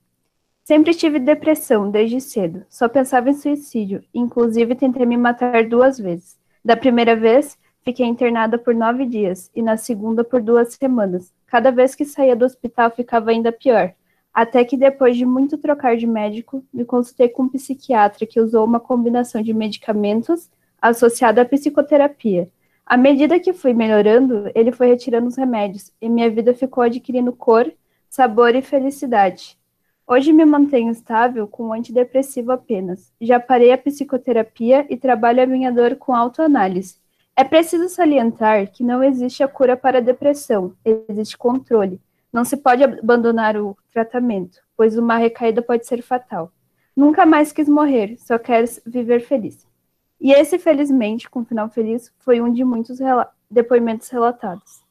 Sempre 0.70 0.94
tive 0.94 1.18
depressão 1.18 1.90
desde 1.90 2.20
cedo, 2.20 2.64
só 2.68 2.88
pensava 2.88 3.28
em 3.28 3.34
suicídio, 3.34 4.04
inclusive 4.14 4.76
tentei 4.76 5.04
me 5.04 5.16
matar 5.16 5.66
duas 5.66 5.98
vezes. 5.98 6.38
Da 6.64 6.76
primeira 6.76 7.16
vez, 7.16 7.58
fiquei 7.82 8.06
internada 8.06 8.56
por 8.56 8.72
nove 8.72 9.04
dias 9.04 9.50
e 9.52 9.62
na 9.62 9.76
segunda 9.76 10.22
por 10.22 10.40
duas 10.40 10.74
semanas. 10.74 11.34
Cada 11.44 11.72
vez 11.72 11.96
que 11.96 12.04
saía 12.04 12.36
do 12.36 12.44
hospital 12.44 12.92
ficava 12.92 13.32
ainda 13.32 13.50
pior, 13.50 13.92
até 14.32 14.64
que 14.64 14.76
depois 14.76 15.16
de 15.16 15.26
muito 15.26 15.58
trocar 15.58 15.96
de 15.96 16.06
médico, 16.06 16.64
me 16.72 16.84
consultei 16.84 17.28
com 17.28 17.42
um 17.42 17.48
psiquiatra 17.48 18.24
que 18.24 18.38
usou 18.38 18.64
uma 18.64 18.78
combinação 18.78 19.42
de 19.42 19.52
medicamentos 19.52 20.48
associada 20.80 21.42
à 21.42 21.44
psicoterapia. 21.44 22.48
À 22.86 22.96
medida 22.96 23.40
que 23.40 23.52
fui 23.52 23.74
melhorando, 23.74 24.48
ele 24.54 24.70
foi 24.70 24.86
retirando 24.86 25.26
os 25.26 25.36
remédios 25.36 25.90
e 26.00 26.08
minha 26.08 26.30
vida 26.30 26.54
ficou 26.54 26.84
adquirindo 26.84 27.32
cor, 27.32 27.68
sabor 28.08 28.54
e 28.54 28.62
felicidade. 28.62 29.58
Hoje 30.12 30.32
me 30.32 30.44
mantenho 30.44 30.90
estável 30.90 31.46
com 31.46 31.72
antidepressivo 31.72 32.50
apenas. 32.50 33.12
Já 33.20 33.38
parei 33.38 33.70
a 33.70 33.78
psicoterapia 33.78 34.84
e 34.90 34.96
trabalho 34.96 35.40
a 35.40 35.46
minha 35.46 35.70
dor 35.70 35.94
com 35.94 36.12
autoanálise. 36.12 36.96
É 37.36 37.44
preciso 37.44 37.88
salientar 37.88 38.72
que 38.72 38.82
não 38.82 39.04
existe 39.04 39.40
a 39.44 39.46
cura 39.46 39.76
para 39.76 39.98
a 39.98 40.00
depressão, 40.00 40.74
existe 40.84 41.38
controle. 41.38 42.00
Não 42.32 42.44
se 42.44 42.56
pode 42.56 42.82
abandonar 42.82 43.56
o 43.56 43.76
tratamento, 43.92 44.58
pois 44.76 44.98
uma 44.98 45.16
recaída 45.16 45.62
pode 45.62 45.86
ser 45.86 46.02
fatal. 46.02 46.50
Nunca 46.96 47.24
mais 47.24 47.52
quis 47.52 47.68
morrer, 47.68 48.16
só 48.18 48.36
quero 48.36 48.66
viver 48.84 49.20
feliz. 49.20 49.64
E 50.20 50.32
esse, 50.32 50.58
felizmente, 50.58 51.30
com 51.30 51.38
um 51.38 51.44
final 51.44 51.68
feliz, 51.70 52.12
foi 52.18 52.40
um 52.40 52.52
de 52.52 52.64
muitos 52.64 52.98
rela 52.98 53.30
depoimentos 53.48 54.08
relatados. 54.08 54.82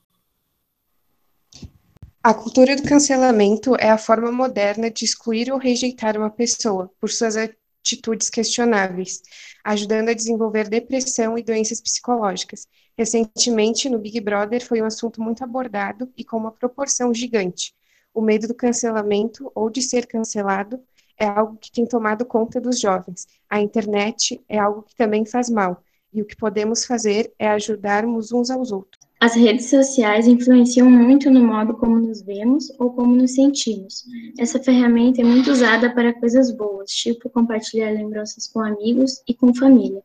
A 2.21 2.33
cultura 2.33 2.75
do 2.75 2.83
cancelamento 2.83 3.75
é 3.79 3.89
a 3.89 3.97
forma 3.97 4.29
moderna 4.29 4.91
de 4.91 5.05
excluir 5.05 5.49
ou 5.53 5.57
rejeitar 5.57 6.17
uma 6.17 6.29
pessoa 6.29 6.91
por 6.99 7.09
suas 7.09 7.38
atitudes 7.38 8.29
questionáveis, 8.29 9.21
ajudando 9.63 10.09
a 10.09 10.13
desenvolver 10.13 10.67
depressão 10.67 11.38
e 11.38 11.43
doenças 11.43 11.79
psicológicas. 11.79 12.67
Recentemente, 12.97 13.89
no 13.89 13.97
Big 13.97 14.19
Brother, 14.19 14.61
foi 14.65 14.81
um 14.81 14.85
assunto 14.85 15.21
muito 15.21 15.45
abordado 15.45 16.11
e 16.17 16.25
com 16.25 16.35
uma 16.35 16.51
proporção 16.51 17.13
gigante. 17.13 17.73
O 18.13 18.21
medo 18.21 18.49
do 18.49 18.53
cancelamento 18.53 19.49
ou 19.55 19.69
de 19.69 19.81
ser 19.81 20.05
cancelado 20.05 20.77
é 21.17 21.25
algo 21.25 21.57
que 21.57 21.71
tem 21.71 21.85
tomado 21.88 22.25
conta 22.25 22.59
dos 22.59 22.81
jovens. 22.81 23.27
A 23.49 23.61
internet 23.61 24.43
é 24.49 24.59
algo 24.59 24.83
que 24.83 24.93
também 24.93 25.25
faz 25.25 25.49
mal, 25.49 25.81
e 26.11 26.21
o 26.21 26.25
que 26.25 26.35
podemos 26.35 26.83
fazer 26.83 27.33
é 27.39 27.47
ajudarmos 27.47 28.33
uns 28.33 28.49
aos 28.49 28.73
outros. 28.73 28.99
As 29.21 29.35
redes 29.35 29.65
sociais 29.69 30.27
influenciam 30.27 30.89
muito 30.89 31.29
no 31.29 31.43
modo 31.43 31.73
como 31.73 31.99
nos 31.99 32.21
vemos 32.21 32.71
ou 32.79 32.93
como 32.93 33.13
nos 33.13 33.35
sentimos. 33.35 34.05
Essa 34.38 34.63
ferramenta 34.63 35.19
é 35.19 35.25
muito 35.25 35.51
usada 35.51 35.93
para 35.93 36.17
coisas 36.17 36.55
boas, 36.55 36.89
tipo 36.89 37.29
compartilhar 37.29 37.91
lembranças 37.91 38.47
com 38.47 38.61
amigos 38.61 39.21
e 39.27 39.33
com 39.33 39.53
família. 39.53 40.01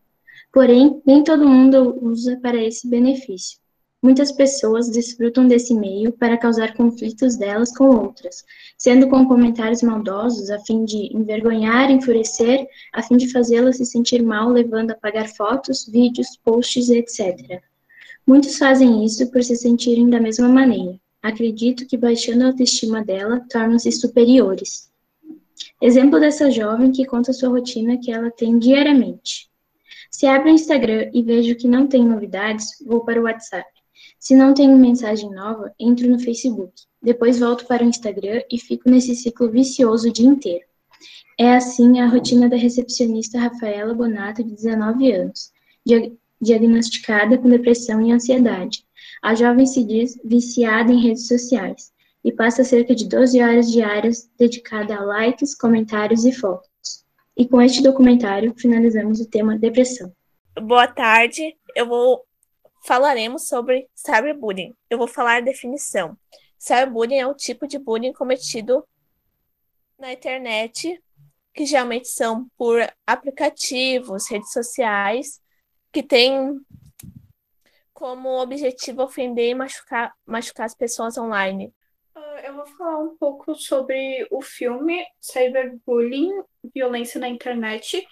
Porém, 0.53 1.01
nem 1.07 1.23
todo 1.23 1.49
mundo 1.49 1.97
usa 2.03 2.37
para 2.43 2.61
esse 2.61 2.89
benefício. 2.89 3.61
Muitas 4.03 4.33
pessoas 4.33 4.91
desfrutam 4.91 5.47
desse 5.47 5.73
meio 5.73 6.13
para 6.13 6.37
causar 6.37 6.75
conflitos 6.75 7.37
delas 7.37 7.73
com 7.73 7.85
outras, 7.85 8.45
sendo 8.77 9.09
com 9.09 9.29
comentários 9.29 9.81
maldosos 9.81 10.51
a 10.51 10.59
fim 10.59 10.85
de 10.85 11.17
envergonhar, 11.17 11.89
enfurecer, 11.89 12.67
a 12.93 13.01
fim 13.01 13.17
de 13.17 13.31
fazê-las 13.31 13.77
se 13.77 13.87
sentir 13.87 14.25
mal, 14.25 14.49
levando 14.49 14.91
a 14.91 14.97
pagar 14.97 15.29
fotos, 15.29 15.87
vídeos, 15.87 16.37
posts, 16.45 16.91
etc. 16.91 17.63
Muitos 18.27 18.57
fazem 18.57 19.05
isso 19.05 19.31
por 19.31 19.45
se 19.45 19.55
sentirem 19.55 20.09
da 20.09 20.19
mesma 20.19 20.49
maneira. 20.49 20.99
Acredito 21.23 21.87
que 21.87 21.97
baixando 21.97 22.45
a 22.45 22.47
autoestima 22.49 23.05
dela, 23.05 23.45
tornam-se 23.51 23.93
superiores. 23.93 24.91
Exemplo 25.81 26.19
dessa 26.19 26.51
jovem 26.51 26.91
que 26.91 27.05
conta 27.05 27.35
sua 27.35 27.51
rotina 27.51 27.99
que 27.99 28.11
ela 28.11 28.31
tem 28.31 28.59
diariamente. 28.59 29.51
Se 30.11 30.27
abro 30.27 30.49
o 30.49 30.55
Instagram 30.55 31.11
e 31.13 31.23
vejo 31.23 31.55
que 31.57 31.69
não 31.69 31.87
tem 31.87 32.05
novidades, 32.05 32.69
vou 32.87 33.05
para 33.05 33.21
o 33.21 33.25
WhatsApp. 33.25 33.69
Se 34.19 34.35
não 34.35 34.55
tenho 34.55 34.77
mensagem 34.77 35.31
nova, 35.31 35.73
entro 35.79 36.09
no 36.09 36.19
Facebook. 36.19 36.73
Depois 37.03 37.39
volto 37.39 37.67
para 37.67 37.85
o 37.85 37.89
Instagram 37.89 38.43
e 38.51 38.59
fico 38.59 38.89
nesse 38.89 39.15
ciclo 39.15 39.51
vicioso 39.51 40.09
o 40.09 40.13
dia 40.13 40.27
inteiro. 40.27 40.65
É 41.39 41.55
assim 41.55 42.01
a 42.01 42.09
rotina 42.09 42.49
da 42.49 42.57
recepcionista 42.57 43.39
Rafaela 43.39 43.93
Bonato, 43.93 44.43
de 44.43 44.55
19 44.55 45.13
anos 45.13 45.53
diagnosticada 46.45 47.37
com 47.37 47.49
depressão 47.49 48.01
e 48.01 48.13
ansiedade. 48.13 48.85
A 49.23 49.35
jovem 49.35 49.67
se 49.67 49.83
diz 49.83 50.17
viciada 50.25 50.93
em 50.93 51.01
redes 51.01 51.27
sociais 51.27 51.93
e 52.23 52.31
passa 52.31 52.63
cerca 52.63 52.95
de 52.95 53.09
12 53.09 53.43
horas 53.43 53.71
diárias 53.71 54.31
dedicada 54.39 54.95
a 54.95 55.05
likes, 55.05 55.57
comentários 55.57 56.25
e 56.25 56.33
fotos. 56.33 57.05
E 57.37 57.49
com 57.49 57.61
este 57.61 57.83
documentário 57.83 58.55
finalizamos 58.57 59.21
o 59.21 59.29
tema 59.29 59.59
depressão. 59.59 60.13
Boa 60.63 60.87
tarde, 60.87 61.57
eu 61.75 61.87
vou 61.89 62.25
falaremos 62.85 63.49
sobre 63.49 63.89
cyberbullying. 63.95 64.75
Eu 64.91 64.99
vou 64.99 65.09
falar 65.09 65.39
a 65.39 65.41
definição. 65.41 66.17
Cyberbullying 66.59 67.19
é 67.19 67.27
um 67.27 67.35
tipo 67.35 67.67
de 67.67 67.79
bullying 67.79 68.13
cometido 68.13 68.87
na 69.99 70.13
internet, 70.13 71.03
que 71.55 71.65
geralmente 71.65 72.09
são 72.09 72.47
por 72.59 72.81
aplicativos, 73.07 74.29
redes 74.31 74.53
sociais, 74.53 75.41
que 75.95 76.03
tem 76.03 76.61
como 77.93 78.43
objetivo 78.43 79.05
ofender 79.05 79.51
e 79.51 79.55
machucar, 79.55 80.13
machucar 80.27 80.67
as 80.67 80.75
pessoas 80.75 81.17
online. 81.17 81.73
Uh, 82.17 82.39
eu 82.45 82.57
vou 82.57 82.67
falar 82.67 82.99
um 82.99 83.17
pouco 83.17 83.55
sobre 83.55 84.27
o 84.29 84.43
filme 84.43 85.07
Cyberbullying, 85.21 86.33
Violência 86.75 87.21
na 87.21 87.29
Internet. 87.29 88.05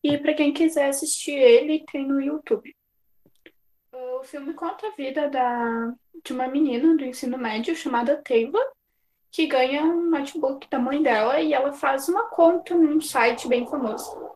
E 0.00 0.16
para 0.16 0.32
quem 0.32 0.52
quiser 0.52 0.88
assistir 0.88 1.32
ele, 1.32 1.84
tem 1.90 2.06
no 2.06 2.20
YouTube. 2.20 2.72
O 3.92 4.22
filme 4.22 4.54
conta 4.54 4.86
a 4.86 4.90
vida 4.92 5.28
da, 5.28 5.92
de 6.24 6.32
uma 6.32 6.46
menina 6.46 6.96
do 6.96 7.04
ensino 7.04 7.36
médio 7.36 7.74
chamada 7.74 8.22
Taylor, 8.22 8.64
que 9.32 9.48
ganha 9.48 9.82
um 9.82 10.08
notebook 10.08 10.68
da 10.70 10.78
mãe 10.78 11.02
dela 11.02 11.40
e 11.40 11.52
ela 11.52 11.72
faz 11.72 12.08
uma 12.08 12.28
conta 12.28 12.76
num 12.76 13.00
site 13.00 13.48
bem 13.48 13.66
famoso 13.66 14.34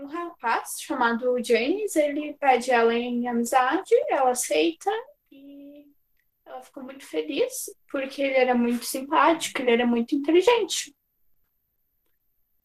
um 0.00 0.06
rapaz 0.06 0.76
chamado 0.80 1.42
James, 1.42 1.94
ele 1.94 2.34
pede 2.34 2.70
ela 2.70 2.94
em 2.94 3.28
amizade, 3.28 3.94
ela 4.08 4.30
aceita 4.30 4.90
e 5.30 5.86
ela 6.44 6.62
ficou 6.62 6.82
muito 6.82 7.04
feliz 7.04 7.66
porque 7.90 8.22
ele 8.22 8.34
era 8.34 8.54
muito 8.54 8.84
simpático, 8.84 9.60
ele 9.60 9.72
era 9.72 9.86
muito 9.86 10.14
inteligente. 10.14 10.94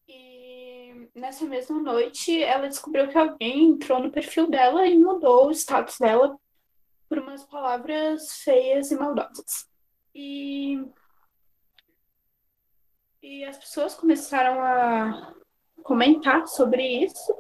E 0.07 1.09
nessa 1.13 1.45
mesma 1.45 1.79
noite 1.79 2.41
ela 2.41 2.67
descobriu 2.67 3.07
que 3.09 3.17
alguém 3.17 3.69
entrou 3.69 3.99
no 3.99 4.11
perfil 4.11 4.49
dela 4.49 4.87
e 4.87 4.97
mudou 4.97 5.47
o 5.47 5.51
status 5.51 5.97
dela 5.99 6.39
por 7.09 7.19
umas 7.19 7.43
palavras 7.43 8.31
feias 8.43 8.91
e 8.91 8.95
maldosas. 8.95 9.69
E 10.13 10.83
e 13.21 13.43
as 13.43 13.57
pessoas 13.57 13.95
começaram 13.95 14.61
a 14.61 15.33
comentar 15.83 16.47
sobre 16.47 17.03
isso, 17.03 17.35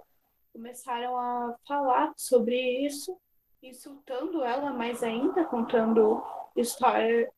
começaram 0.53 1.17
a 1.17 1.55
falar 1.67 2.13
sobre 2.15 2.85
isso, 2.85 3.17
insultando 3.61 4.43
ela 4.43 4.71
mais 4.71 5.03
ainda, 5.03 5.43
contando 5.45 6.23
histórias 6.55 7.29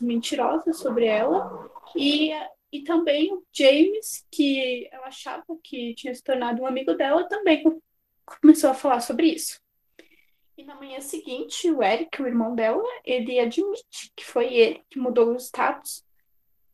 mentirosas 0.00 0.78
sobre 0.78 1.06
ela. 1.06 1.70
E, 1.94 2.32
e 2.72 2.82
também 2.82 3.32
o 3.32 3.44
James, 3.52 4.26
que 4.30 4.88
ela 4.90 5.06
achava 5.06 5.44
que 5.62 5.94
tinha 5.94 6.14
se 6.14 6.22
tornado 6.22 6.62
um 6.62 6.66
amigo 6.66 6.94
dela, 6.94 7.28
também 7.28 7.62
começou 8.40 8.70
a 8.70 8.74
falar 8.74 9.00
sobre 9.00 9.28
isso. 9.28 9.60
E 10.56 10.64
na 10.64 10.74
manhã 10.74 11.00
seguinte, 11.00 11.70
o 11.70 11.82
Eric, 11.82 12.22
o 12.22 12.26
irmão 12.26 12.54
dela, 12.54 12.82
ele 13.04 13.38
admite 13.38 14.10
que 14.16 14.24
foi 14.24 14.54
ele 14.54 14.84
que 14.88 14.98
mudou 14.98 15.32
o 15.32 15.36
status 15.36 16.05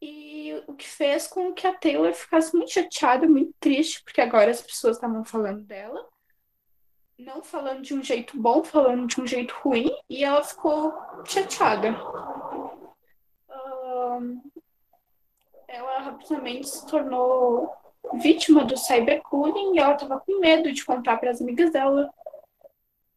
e 0.02 0.60
o 0.66 0.74
que 0.74 0.88
fez 0.88 1.28
com 1.28 1.54
que 1.54 1.64
a 1.64 1.72
Taylor 1.72 2.12
ficasse 2.12 2.56
muito 2.56 2.72
chateada, 2.72 3.28
muito 3.28 3.54
triste, 3.60 4.02
porque 4.02 4.20
agora 4.20 4.50
as 4.50 4.60
pessoas 4.60 4.96
estavam 4.96 5.24
falando 5.24 5.62
dela. 5.62 6.04
Não 7.16 7.40
falando 7.40 7.82
de 7.82 7.94
um 7.94 8.02
jeito 8.02 8.36
bom, 8.36 8.64
falando 8.64 9.06
de 9.06 9.20
um 9.20 9.26
jeito 9.26 9.54
ruim, 9.62 9.96
e 10.10 10.24
ela 10.24 10.42
ficou 10.42 10.92
chateada. 11.24 11.90
Um, 13.48 14.42
ela 15.68 16.00
rapidamente 16.00 16.68
se 16.68 16.84
tornou 16.88 17.72
vítima 18.14 18.64
do 18.64 18.76
cyberbullying 18.76 19.76
e 19.76 19.78
ela 19.78 19.94
estava 19.94 20.18
com 20.18 20.40
medo 20.40 20.72
de 20.72 20.84
contar 20.84 21.18
para 21.18 21.30
as 21.30 21.40
amigas 21.40 21.70
dela, 21.70 22.12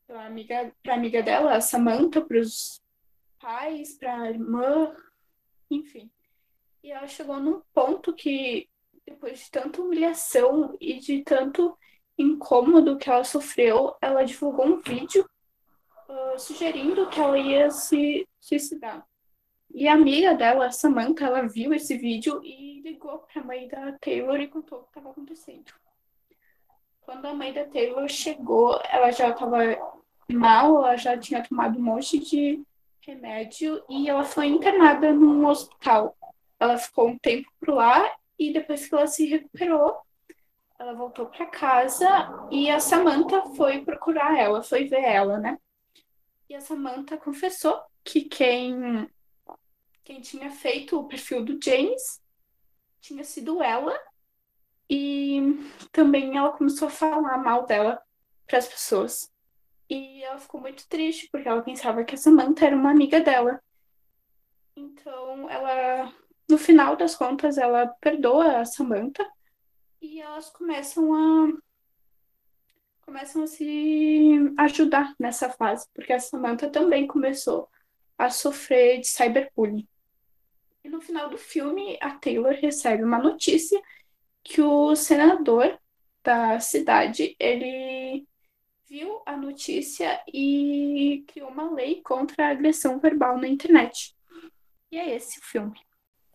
para 0.05 0.23
amiga, 0.23 0.71
a 0.87 0.93
amiga 0.93 1.23
dela, 1.23 1.55
a 1.55 1.61
Samantha, 1.61 2.23
para 2.23 2.37
os 2.37 2.79
pais, 3.39 3.97
para 3.97 4.21
a 4.21 4.29
irmã, 4.29 4.95
enfim. 5.71 6.11
E 6.85 6.91
ela 6.91 7.07
chegou 7.07 7.39
num 7.39 7.63
ponto 7.73 8.13
que, 8.13 8.69
depois 9.07 9.39
de 9.39 9.49
tanta 9.49 9.81
humilhação 9.81 10.77
e 10.79 10.99
de 10.99 11.23
tanto 11.23 11.75
incômodo 12.15 12.99
que 12.99 13.09
ela 13.09 13.23
sofreu, 13.23 13.95
ela 13.99 14.23
divulgou 14.23 14.67
um 14.67 14.79
vídeo 14.81 15.27
uh, 16.07 16.37
sugerindo 16.37 17.09
que 17.09 17.19
ela 17.19 17.39
ia 17.39 17.71
se 17.71 18.29
suicidar. 18.39 19.03
E 19.73 19.87
a 19.87 19.93
amiga 19.93 20.35
dela, 20.35 20.71
Samantha, 20.71 21.25
ela 21.25 21.47
viu 21.47 21.73
esse 21.73 21.97
vídeo 21.97 22.39
e 22.43 22.81
ligou 22.81 23.17
para 23.17 23.41
a 23.41 23.45
mãe 23.45 23.67
da 23.67 23.93
Taylor 23.93 24.39
e 24.39 24.47
contou 24.47 24.77
o 24.77 24.83
que 24.83 24.89
estava 24.89 25.09
acontecendo. 25.09 25.73
Quando 27.01 27.25
a 27.25 27.33
mãe 27.33 27.51
da 27.51 27.65
Taylor 27.65 28.07
chegou, 28.07 28.79
ela 28.91 29.09
já 29.09 29.29
estava 29.29 29.57
mal, 30.31 30.85
ela 30.85 30.95
já 30.97 31.17
tinha 31.17 31.41
tomado 31.41 31.79
um 31.79 31.81
monte 31.81 32.19
de 32.19 32.63
remédio 33.01 33.83
e 33.89 34.07
ela 34.07 34.23
foi 34.23 34.45
internada 34.45 35.11
num 35.11 35.47
hospital. 35.47 36.14
Ela 36.59 36.77
ficou 36.77 37.09
um 37.09 37.17
tempo 37.17 37.49
por 37.59 37.69
lá 37.69 38.15
e 38.37 38.51
depois 38.51 38.87
que 38.87 38.95
ela 38.95 39.07
se 39.07 39.25
recuperou, 39.25 39.97
ela 40.77 40.93
voltou 40.93 41.27
para 41.27 41.45
casa 41.45 42.07
e 42.51 42.69
a 42.69 42.79
Samantha 42.79 43.41
foi 43.55 43.83
procurar 43.83 44.37
ela, 44.37 44.61
foi 44.61 44.85
ver 44.85 45.03
ela, 45.03 45.37
né? 45.37 45.57
E 46.49 46.55
a 46.55 46.61
Samantha 46.61 47.17
confessou 47.17 47.81
que 48.03 48.21
quem 48.21 49.09
quem 50.03 50.21
tinha 50.21 50.51
feito 50.51 50.99
o 50.99 51.07
perfil 51.07 51.43
do 51.43 51.59
James 51.61 52.21
tinha 53.01 53.23
sido 53.23 53.61
ela 53.61 53.99
e 54.87 55.41
também 55.91 56.37
ela 56.37 56.51
começou 56.51 56.87
a 56.87 56.91
falar 56.91 57.39
mal 57.39 57.65
dela 57.65 57.99
para 58.45 58.59
as 58.59 58.67
pessoas. 58.67 59.31
E 59.89 60.23
ela 60.23 60.37
ficou 60.37 60.61
muito 60.61 60.87
triste 60.87 61.27
porque 61.31 61.47
ela 61.47 61.63
pensava 61.63 62.03
que 62.03 62.13
a 62.13 62.17
Samantha 62.17 62.67
era 62.67 62.75
uma 62.75 62.91
amiga 62.91 63.19
dela. 63.19 63.59
Então 64.75 65.49
ela 65.49 66.13
no 66.47 66.57
final 66.57 66.95
das 66.95 67.15
contas, 67.15 67.57
ela 67.57 67.87
perdoa 67.99 68.59
a 68.59 68.65
Samantha 68.65 69.25
e 70.01 70.21
elas 70.21 70.49
começam 70.49 71.13
a, 71.13 71.53
começam 73.01 73.43
a 73.43 73.47
se 73.47 74.53
ajudar 74.57 75.15
nessa 75.19 75.49
fase, 75.49 75.87
porque 75.93 76.13
a 76.13 76.19
Samantha 76.19 76.69
também 76.69 77.07
começou 77.07 77.69
a 78.17 78.29
sofrer 78.29 78.99
de 78.99 79.07
cyberbullying. 79.07 79.87
E 80.83 80.89
no 80.89 81.01
final 81.01 81.29
do 81.29 81.37
filme, 81.37 81.97
a 81.99 82.11
Taylor 82.11 82.53
recebe 82.53 83.03
uma 83.03 83.17
notícia 83.17 83.81
que 84.43 84.61
o 84.61 84.95
senador 84.95 85.79
da 86.23 86.59
cidade, 86.59 87.35
ele 87.39 88.27
viu 88.87 89.21
a 89.25 89.35
notícia 89.35 90.21
e 90.31 91.23
criou 91.27 91.49
uma 91.49 91.71
lei 91.71 92.01
contra 92.01 92.45
a 92.45 92.51
agressão 92.51 92.99
verbal 92.99 93.37
na 93.37 93.47
internet. 93.47 94.15
E 94.91 94.97
é 94.97 95.15
esse 95.15 95.39
o 95.39 95.43
filme. 95.43 95.79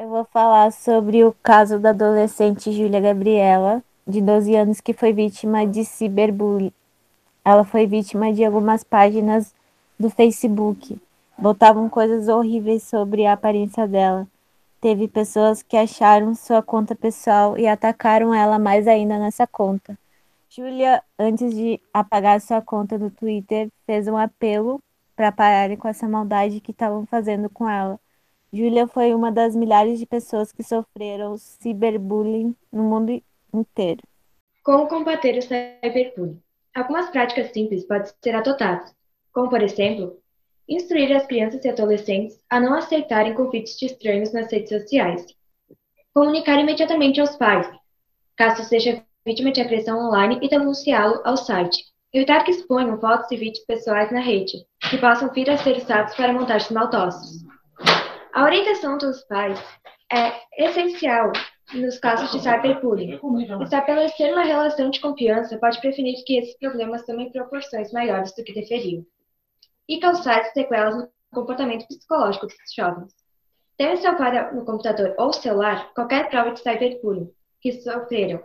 Eu 0.00 0.08
vou 0.08 0.24
falar 0.24 0.72
sobre 0.72 1.22
o 1.24 1.36
caso 1.42 1.78
da 1.78 1.90
adolescente 1.90 2.72
Júlia 2.72 2.98
Gabriela, 3.00 3.84
de 4.06 4.22
12 4.22 4.56
anos, 4.56 4.80
que 4.80 4.94
foi 4.94 5.12
vítima 5.12 5.66
de 5.66 5.84
ciberbullying. 5.84 6.72
Ela 7.44 7.64
foi 7.64 7.86
vítima 7.86 8.32
de 8.32 8.42
algumas 8.42 8.82
páginas 8.82 9.54
do 9.98 10.08
Facebook. 10.08 10.98
Botavam 11.36 11.86
coisas 11.90 12.28
horríveis 12.28 12.82
sobre 12.82 13.26
a 13.26 13.34
aparência 13.34 13.86
dela. 13.86 14.26
Teve 14.80 15.06
pessoas 15.06 15.62
que 15.62 15.76
acharam 15.76 16.34
sua 16.34 16.62
conta 16.62 16.94
pessoal 16.94 17.58
e 17.58 17.66
atacaram 17.66 18.32
ela 18.34 18.58
mais 18.58 18.88
ainda 18.88 19.18
nessa 19.18 19.46
conta. 19.46 19.98
Julia, 20.48 21.02
antes 21.18 21.54
de 21.54 21.78
apagar 21.92 22.40
sua 22.40 22.62
conta 22.62 22.98
do 22.98 23.10
Twitter, 23.10 23.68
fez 23.84 24.08
um 24.08 24.16
apelo 24.16 24.80
para 25.14 25.30
pararem 25.30 25.76
com 25.76 25.86
essa 25.86 26.08
maldade 26.08 26.58
que 26.58 26.70
estavam 26.70 27.04
fazendo 27.04 27.50
com 27.50 27.68
ela. 27.68 28.00
Julia 28.52 28.88
foi 28.88 29.14
uma 29.14 29.30
das 29.30 29.54
milhares 29.54 29.98
de 29.98 30.06
pessoas 30.06 30.50
que 30.50 30.62
sofreram 30.62 31.38
ciberbullying 31.38 32.54
no 32.72 32.82
mundo 32.82 33.22
inteiro. 33.54 34.02
Como 34.64 34.88
combater 34.88 35.38
o 35.38 35.42
cyberbullying? 35.42 36.42
Algumas 36.74 37.10
práticas 37.10 37.52
simples 37.52 37.84
podem 37.86 38.12
ser 38.22 38.34
adotadas, 38.34 38.94
como, 39.32 39.48
por 39.48 39.62
exemplo, 39.62 40.18
instruir 40.68 41.14
as 41.14 41.26
crianças 41.26 41.64
e 41.64 41.68
adolescentes 41.68 42.40
a 42.50 42.60
não 42.60 42.74
aceitarem 42.74 43.34
convites 43.34 43.78
de 43.78 43.86
estranhos 43.86 44.32
nas 44.32 44.50
redes 44.50 44.68
sociais. 44.68 45.26
Comunicar 46.12 46.58
imediatamente 46.58 47.20
aos 47.20 47.36
pais, 47.36 47.70
caso 48.36 48.64
seja 48.64 49.04
vítima 49.24 49.52
de 49.52 49.60
agressão 49.60 50.08
online, 50.08 50.38
e 50.42 50.48
denunciá-lo 50.48 51.20
ao 51.24 51.36
site. 51.36 51.84
Evitar 52.12 52.42
que 52.44 52.50
exponham 52.50 52.98
fotos 52.98 53.30
e 53.30 53.36
vídeos 53.36 53.64
pessoais 53.64 54.10
na 54.10 54.20
rede, 54.20 54.66
que 54.90 54.98
possam 54.98 55.32
vir 55.32 55.48
a 55.50 55.56
ser 55.56 55.76
usados 55.76 56.14
para 56.16 56.32
montagens 56.32 56.70
maldosos. 56.70 57.44
A 58.32 58.44
orientação 58.44 58.96
dos 58.96 59.22
pais 59.24 59.58
é 60.12 60.64
essencial 60.64 61.32
nos 61.74 61.98
casos 61.98 62.30
de 62.30 62.40
cyberbullying. 62.40 63.18
Estabelecer 63.62 64.32
uma 64.32 64.44
relação 64.44 64.90
de 64.90 65.00
confiança 65.00 65.58
pode 65.58 65.80
prevenir 65.80 66.24
que 66.24 66.38
esses 66.38 66.56
problemas 66.58 67.04
tomem 67.04 67.32
proporções 67.32 67.92
maiores 67.92 68.32
do 68.36 68.44
que 68.44 68.52
deveriam 68.52 69.04
e 69.88 69.98
causar 69.98 70.44
sequelas 70.52 70.96
no 70.96 71.10
comportamento 71.32 71.88
psicológico 71.88 72.46
dos 72.46 72.56
jovens. 72.74 73.12
Deve 73.76 73.96
salvar 73.96 74.54
no 74.54 74.64
computador 74.64 75.14
ou 75.18 75.32
celular 75.32 75.92
qualquer 75.94 76.28
prova 76.28 76.52
de 76.52 76.60
cyberbullying 76.60 77.32
que 77.60 77.72
sofreram. 77.80 78.44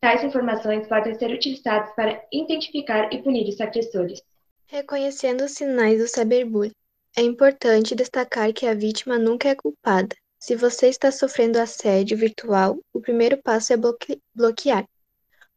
Tais 0.00 0.22
informações 0.24 0.86
podem 0.88 1.14
ser 1.14 1.30
utilizadas 1.30 1.90
para 1.94 2.22
identificar 2.32 3.10
e 3.12 3.22
punir 3.22 3.48
os 3.48 3.60
agressores. 3.60 4.20
Reconhecendo 4.66 5.44
os 5.44 5.52
sinais 5.52 5.98
do 5.98 6.08
cyberbullying. 6.08 6.72
É 7.14 7.20
importante 7.20 7.94
destacar 7.94 8.54
que 8.54 8.66
a 8.66 8.72
vítima 8.72 9.18
nunca 9.18 9.46
é 9.46 9.54
culpada. 9.54 10.16
Se 10.38 10.56
você 10.56 10.88
está 10.88 11.12
sofrendo 11.12 11.58
assédio 11.58 12.16
virtual, 12.16 12.78
o 12.90 13.02
primeiro 13.02 13.36
passo 13.42 13.74
é 13.74 13.76
bloque 13.76 14.18
bloquear. 14.34 14.88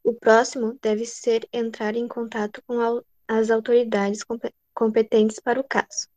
O 0.03 0.13
próximo 0.13 0.77
deve 0.81 1.05
ser 1.05 1.47
entrar 1.53 1.95
em 1.95 2.09
contato 2.09 2.61
com 2.67 3.01
as 3.25 3.49
autoridades 3.49 4.19
competentes 4.73 5.39
para 5.39 5.59
o 5.59 5.63
caso. 5.63 6.09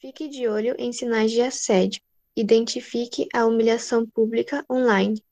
Fique 0.00 0.28
de 0.28 0.48
olho 0.48 0.74
em 0.76 0.92
sinais 0.92 1.30
de 1.30 1.40
assédio. 1.40 2.02
Identifique 2.36 3.28
a 3.32 3.46
humilhação 3.46 4.04
pública 4.04 4.66
online. 4.68 5.22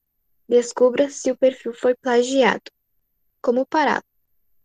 Descubra 0.49 1.11
se 1.11 1.33
o 1.33 1.37
perfil 1.37 1.75
foi 1.75 1.97
plagiado. 1.97 2.71
Como 3.43 3.67
pará-lo? 3.67 4.05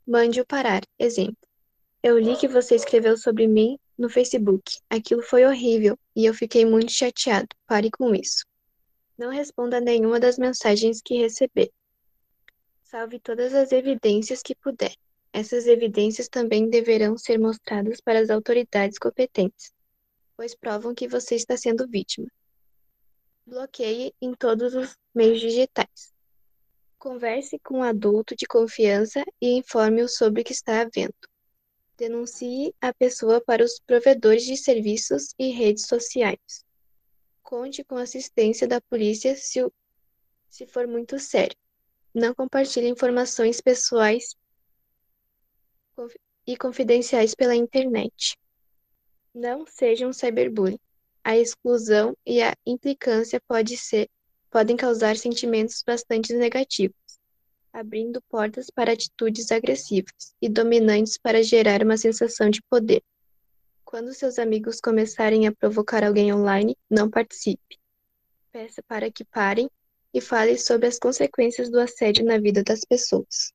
Mande-o 0.06 0.46
parar. 0.46 0.84
Exemplo. 1.00 1.36
Eu 2.04 2.20
li 2.20 2.36
que 2.38 2.48
você 2.48 2.76
escreveu 2.76 3.18
sobre 3.18 3.48
mim 3.48 3.80
no 3.98 4.10
Facebook. 4.10 4.80
Aquilo 4.90 5.22
foi 5.22 5.46
horrível 5.46 5.98
e 6.16 6.26
eu 6.26 6.34
fiquei 6.34 6.66
muito 6.66 6.92
chateado. 6.92 7.48
Pare 7.66 7.90
com 7.90 8.14
isso. 8.14 8.46
Não 9.18 9.30
responda 9.30 9.80
nenhuma 9.80 10.20
das 10.20 10.38
mensagens 10.38 11.02
que 11.02 11.18
receber. 11.18 11.72
Salve 12.84 13.20
todas 13.20 13.54
as 13.54 13.72
evidências 13.72 14.42
que 14.42 14.56
puder. 14.56 14.94
Essas 15.32 15.68
evidências 15.68 16.30
também 16.30 16.70
deverão 16.70 17.18
ser 17.18 17.38
mostradas 17.38 18.00
para 18.00 18.20
as 18.20 18.30
autoridades 18.30 18.98
competentes, 18.98 19.74
pois 20.38 20.56
provam 20.56 20.96
que 20.96 21.08
você 21.08 21.36
está 21.36 21.58
sendo 21.58 21.88
vítima. 21.88 22.28
Bloqueie 23.46 24.14
em 24.22 24.34
todos 24.34 24.74
os 24.76 24.96
meios 25.14 25.40
digitais. 25.40 26.14
Converse 26.98 27.60
com 27.60 27.80
um 27.80 27.84
adulto 27.84 28.36
de 28.36 28.46
confiança 28.46 29.24
e 29.42 29.58
informe-o 29.58 30.08
sobre 30.08 30.42
o 30.42 30.44
que 30.44 30.54
está 30.54 30.82
havendo. 30.82 31.14
Denuncie 31.98 32.76
a 32.82 32.94
pessoa 32.94 33.40
para 33.40 33.64
os 33.64 33.80
provedores 33.80 34.44
de 34.44 34.58
serviços 34.58 35.34
e 35.40 35.52
redes 35.52 35.88
sociais. 35.88 36.66
Conte 37.42 37.84
com 37.84 37.96
assistência 37.96 38.68
da 38.68 38.82
polícia 38.82 39.36
se, 39.36 39.66
se 40.50 40.66
for 40.68 40.88
muito 40.88 41.18
sério. 41.20 41.56
Não 42.14 42.34
compartilhe 42.34 42.90
informações 42.90 43.62
pessoais 43.62 44.36
e 46.46 46.58
confidenciais 46.58 47.34
pela 47.34 47.56
internet. 47.56 48.38
Não 49.34 49.66
seja 49.66 50.08
um 50.08 50.14
cyberbullying. 50.14 50.80
A 51.24 51.38
exclusão 51.38 52.16
e 52.26 52.42
a 52.42 52.54
implicância 52.66 53.42
pode 53.48 53.78
ser, 53.78 54.10
podem 54.52 54.76
causar 54.76 55.18
sentimentos 55.18 55.82
bastante 55.86 56.34
negativos, 56.34 56.96
abrindo 57.76 58.22
portas 58.30 58.70
para 58.70 58.94
atitudes 58.94 59.52
agressivas 59.52 60.34
e 60.42 60.48
dominantes 60.48 61.18
para 61.18 61.44
gerar 61.44 61.84
uma 61.84 61.98
sensação 61.98 62.50
de 62.50 62.62
poder. 62.70 63.04
Quando 63.84 64.14
seus 64.14 64.40
amigos 64.40 64.80
começarem 64.80 65.46
a 65.46 65.52
provocar 65.52 66.02
alguém 66.02 66.34
online, 66.34 66.78
não 66.90 67.10
participe. 67.10 67.78
Peça 68.50 68.82
para 68.88 69.12
que 69.12 69.26
parem 69.26 69.70
e 70.14 70.22
fale 70.22 70.58
sobre 70.58 70.88
as 70.88 70.98
consequências 70.98 71.70
do 71.70 71.78
assédio 71.78 72.24
na 72.24 72.38
vida 72.38 72.64
das 72.64 72.80
pessoas. 72.86 73.54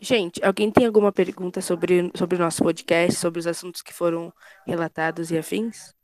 Gente, 0.00 0.42
alguém 0.42 0.70
tem 0.70 0.86
alguma 0.86 1.12
pergunta 1.12 1.60
sobre, 1.60 2.10
sobre 2.16 2.36
o 2.36 2.40
nosso 2.40 2.62
podcast, 2.62 3.20
sobre 3.20 3.38
os 3.38 3.46
assuntos 3.46 3.82
que 3.82 3.92
foram 3.92 4.32
relatados 4.66 5.30
e 5.30 5.36
afins? 5.36 5.94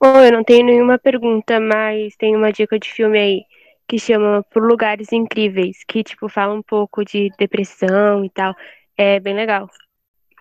Oh, 0.00 0.20
eu 0.20 0.30
não 0.30 0.44
tenho 0.44 0.64
nenhuma 0.64 0.96
pergunta, 0.96 1.58
mas 1.58 2.14
tem 2.16 2.36
uma 2.36 2.52
dica 2.52 2.78
de 2.78 2.88
filme 2.88 3.18
aí 3.18 3.42
que 3.88 3.98
chama 3.98 4.44
Por 4.50 4.62
Lugares 4.62 5.12
Incríveis, 5.12 5.78
que 5.86 6.02
tipo 6.02 6.28
fala 6.28 6.52
um 6.52 6.62
pouco 6.62 7.04
de 7.04 7.30
depressão 7.38 8.24
e 8.24 8.30
tal. 8.30 8.54
É 8.96 9.20
bem 9.20 9.34
legal. 9.34 9.68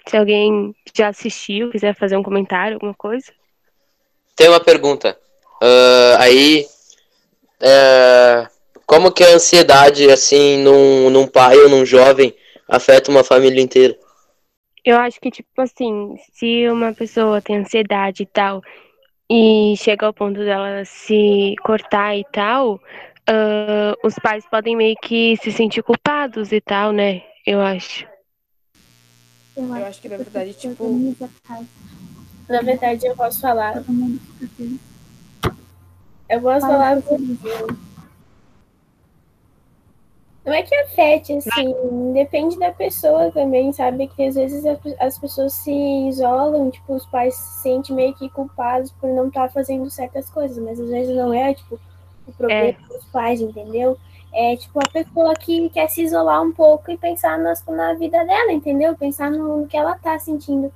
Se 0.07 0.17
alguém 0.17 0.73
já 0.95 1.09
assistiu, 1.09 1.71
quiser 1.71 1.95
fazer 1.95 2.15
um 2.15 2.23
comentário, 2.23 2.75
alguma 2.75 2.93
coisa. 2.93 3.31
Tem 4.35 4.47
uma 4.47 4.59
pergunta. 4.59 5.17
Uh, 5.61 6.17
aí, 6.19 6.65
uh, 7.61 8.47
como 8.85 9.11
que 9.11 9.23
a 9.23 9.33
ansiedade, 9.33 10.09
assim, 10.09 10.57
num, 10.57 11.09
num 11.09 11.27
pai 11.27 11.57
ou 11.57 11.69
num 11.69 11.85
jovem 11.85 12.35
afeta 12.67 13.09
uma 13.09 13.23
família 13.23 13.61
inteira? 13.61 13.97
Eu 14.83 14.97
acho 14.97 15.19
que, 15.19 15.31
tipo 15.31 15.59
assim, 15.59 16.15
se 16.33 16.69
uma 16.69 16.93
pessoa 16.93 17.41
tem 17.41 17.57
ansiedade 17.57 18.23
e 18.23 18.25
tal, 18.27 18.61
e 19.29 19.73
chega 19.77 20.05
ao 20.05 20.13
ponto 20.13 20.39
dela 20.39 20.85
se 20.85 21.55
cortar 21.63 22.15
e 22.15 22.23
tal, 22.31 22.79
uh, 23.29 24.07
os 24.07 24.15
pais 24.15 24.45
podem 24.49 24.75
meio 24.75 24.95
que 25.01 25.37
se 25.37 25.51
sentir 25.51 25.83
culpados 25.83 26.51
e 26.51 26.61
tal, 26.61 26.91
né? 26.91 27.23
Eu 27.45 27.61
acho. 27.61 28.07
Eu, 29.55 29.63
eu 29.63 29.85
acho 29.85 30.01
que 30.01 30.09
na 30.09 30.17
verdade, 30.17 30.53
tipo. 30.53 31.15
Na 32.47 32.61
verdade, 32.61 33.05
eu 33.05 33.15
posso 33.15 33.41
falar. 33.41 33.83
Eu 36.29 36.41
posso 36.41 36.67
falar. 36.67 37.01
Não 40.45 40.53
é 40.53 40.61
que 40.61 40.75
afete, 40.75 41.33
assim, 41.33 42.13
depende 42.13 42.59
da 42.59 42.71
pessoa 42.71 43.31
também, 43.31 43.73
sabe? 43.73 44.07
Que 44.07 44.27
às 44.27 44.35
vezes 44.35 44.63
as 44.99 45.17
pessoas 45.17 45.53
se 45.53 45.71
isolam, 46.07 46.69
tipo, 46.69 46.93
os 46.93 47.05
pais 47.07 47.33
se 47.33 47.63
sentem 47.63 47.95
meio 47.95 48.13
que 48.13 48.29
culpados 48.29 48.91
por 48.91 49.09
não 49.09 49.27
estar 49.27 49.47
tá 49.47 49.49
fazendo 49.49 49.89
certas 49.89 50.29
coisas, 50.29 50.59
mas 50.59 50.79
às 50.79 50.87
vezes 50.87 51.15
não 51.15 51.33
é, 51.33 51.55
tipo, 51.55 51.79
o 52.27 52.33
problema 52.33 52.69
é. 52.69 52.75
dos 52.87 53.05
pais, 53.05 53.41
entendeu? 53.41 53.97
É, 54.33 54.55
tipo, 54.57 54.79
a 54.79 54.89
pessoa 54.91 55.33
que 55.33 55.69
quer 55.69 55.87
se 55.87 56.03
isolar 56.03 56.41
um 56.41 56.51
pouco 56.51 56.91
e 56.91 56.97
pensar 56.97 57.39
nas, 57.39 57.65
na 57.65 57.93
vida 57.93 58.23
dela, 58.25 58.51
entendeu? 58.51 58.95
Pensar 58.95 59.31
no, 59.31 59.61
no 59.61 59.67
que 59.67 59.77
ela 59.77 59.97
tá 59.97 60.19
sentindo. 60.19 60.71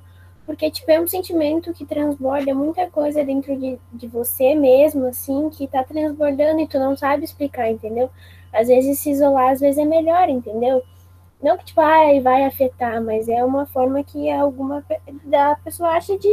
Porque, 0.46 0.70
tipo, 0.70 0.90
é 0.90 1.00
um 1.00 1.06
sentimento 1.06 1.72
que 1.72 1.84
transborda 1.84 2.54
muita 2.54 2.88
coisa 2.90 3.22
dentro 3.22 3.56
de, 3.56 3.78
de 3.92 4.06
você 4.08 4.54
mesmo, 4.54 5.06
assim, 5.06 5.50
que 5.50 5.68
tá 5.68 5.84
transbordando 5.84 6.60
e 6.60 6.66
tu 6.66 6.78
não 6.78 6.96
sabe 6.96 7.24
explicar, 7.24 7.70
entendeu? 7.70 8.10
Às 8.52 8.68
vezes 8.68 8.98
se 8.98 9.10
isolar, 9.10 9.52
às 9.52 9.60
vezes 9.60 9.78
é 9.78 9.84
melhor, 9.84 10.28
entendeu? 10.28 10.82
Não 11.42 11.56
que, 11.56 11.66
tipo, 11.66 11.80
ai, 11.80 12.20
vai 12.20 12.44
afetar, 12.44 13.02
mas 13.02 13.28
é 13.28 13.44
uma 13.44 13.66
forma 13.66 14.02
que 14.02 14.30
alguma 14.30 14.84
da 15.24 15.54
pessoa 15.56 15.90
acha 15.90 16.18
de 16.18 16.28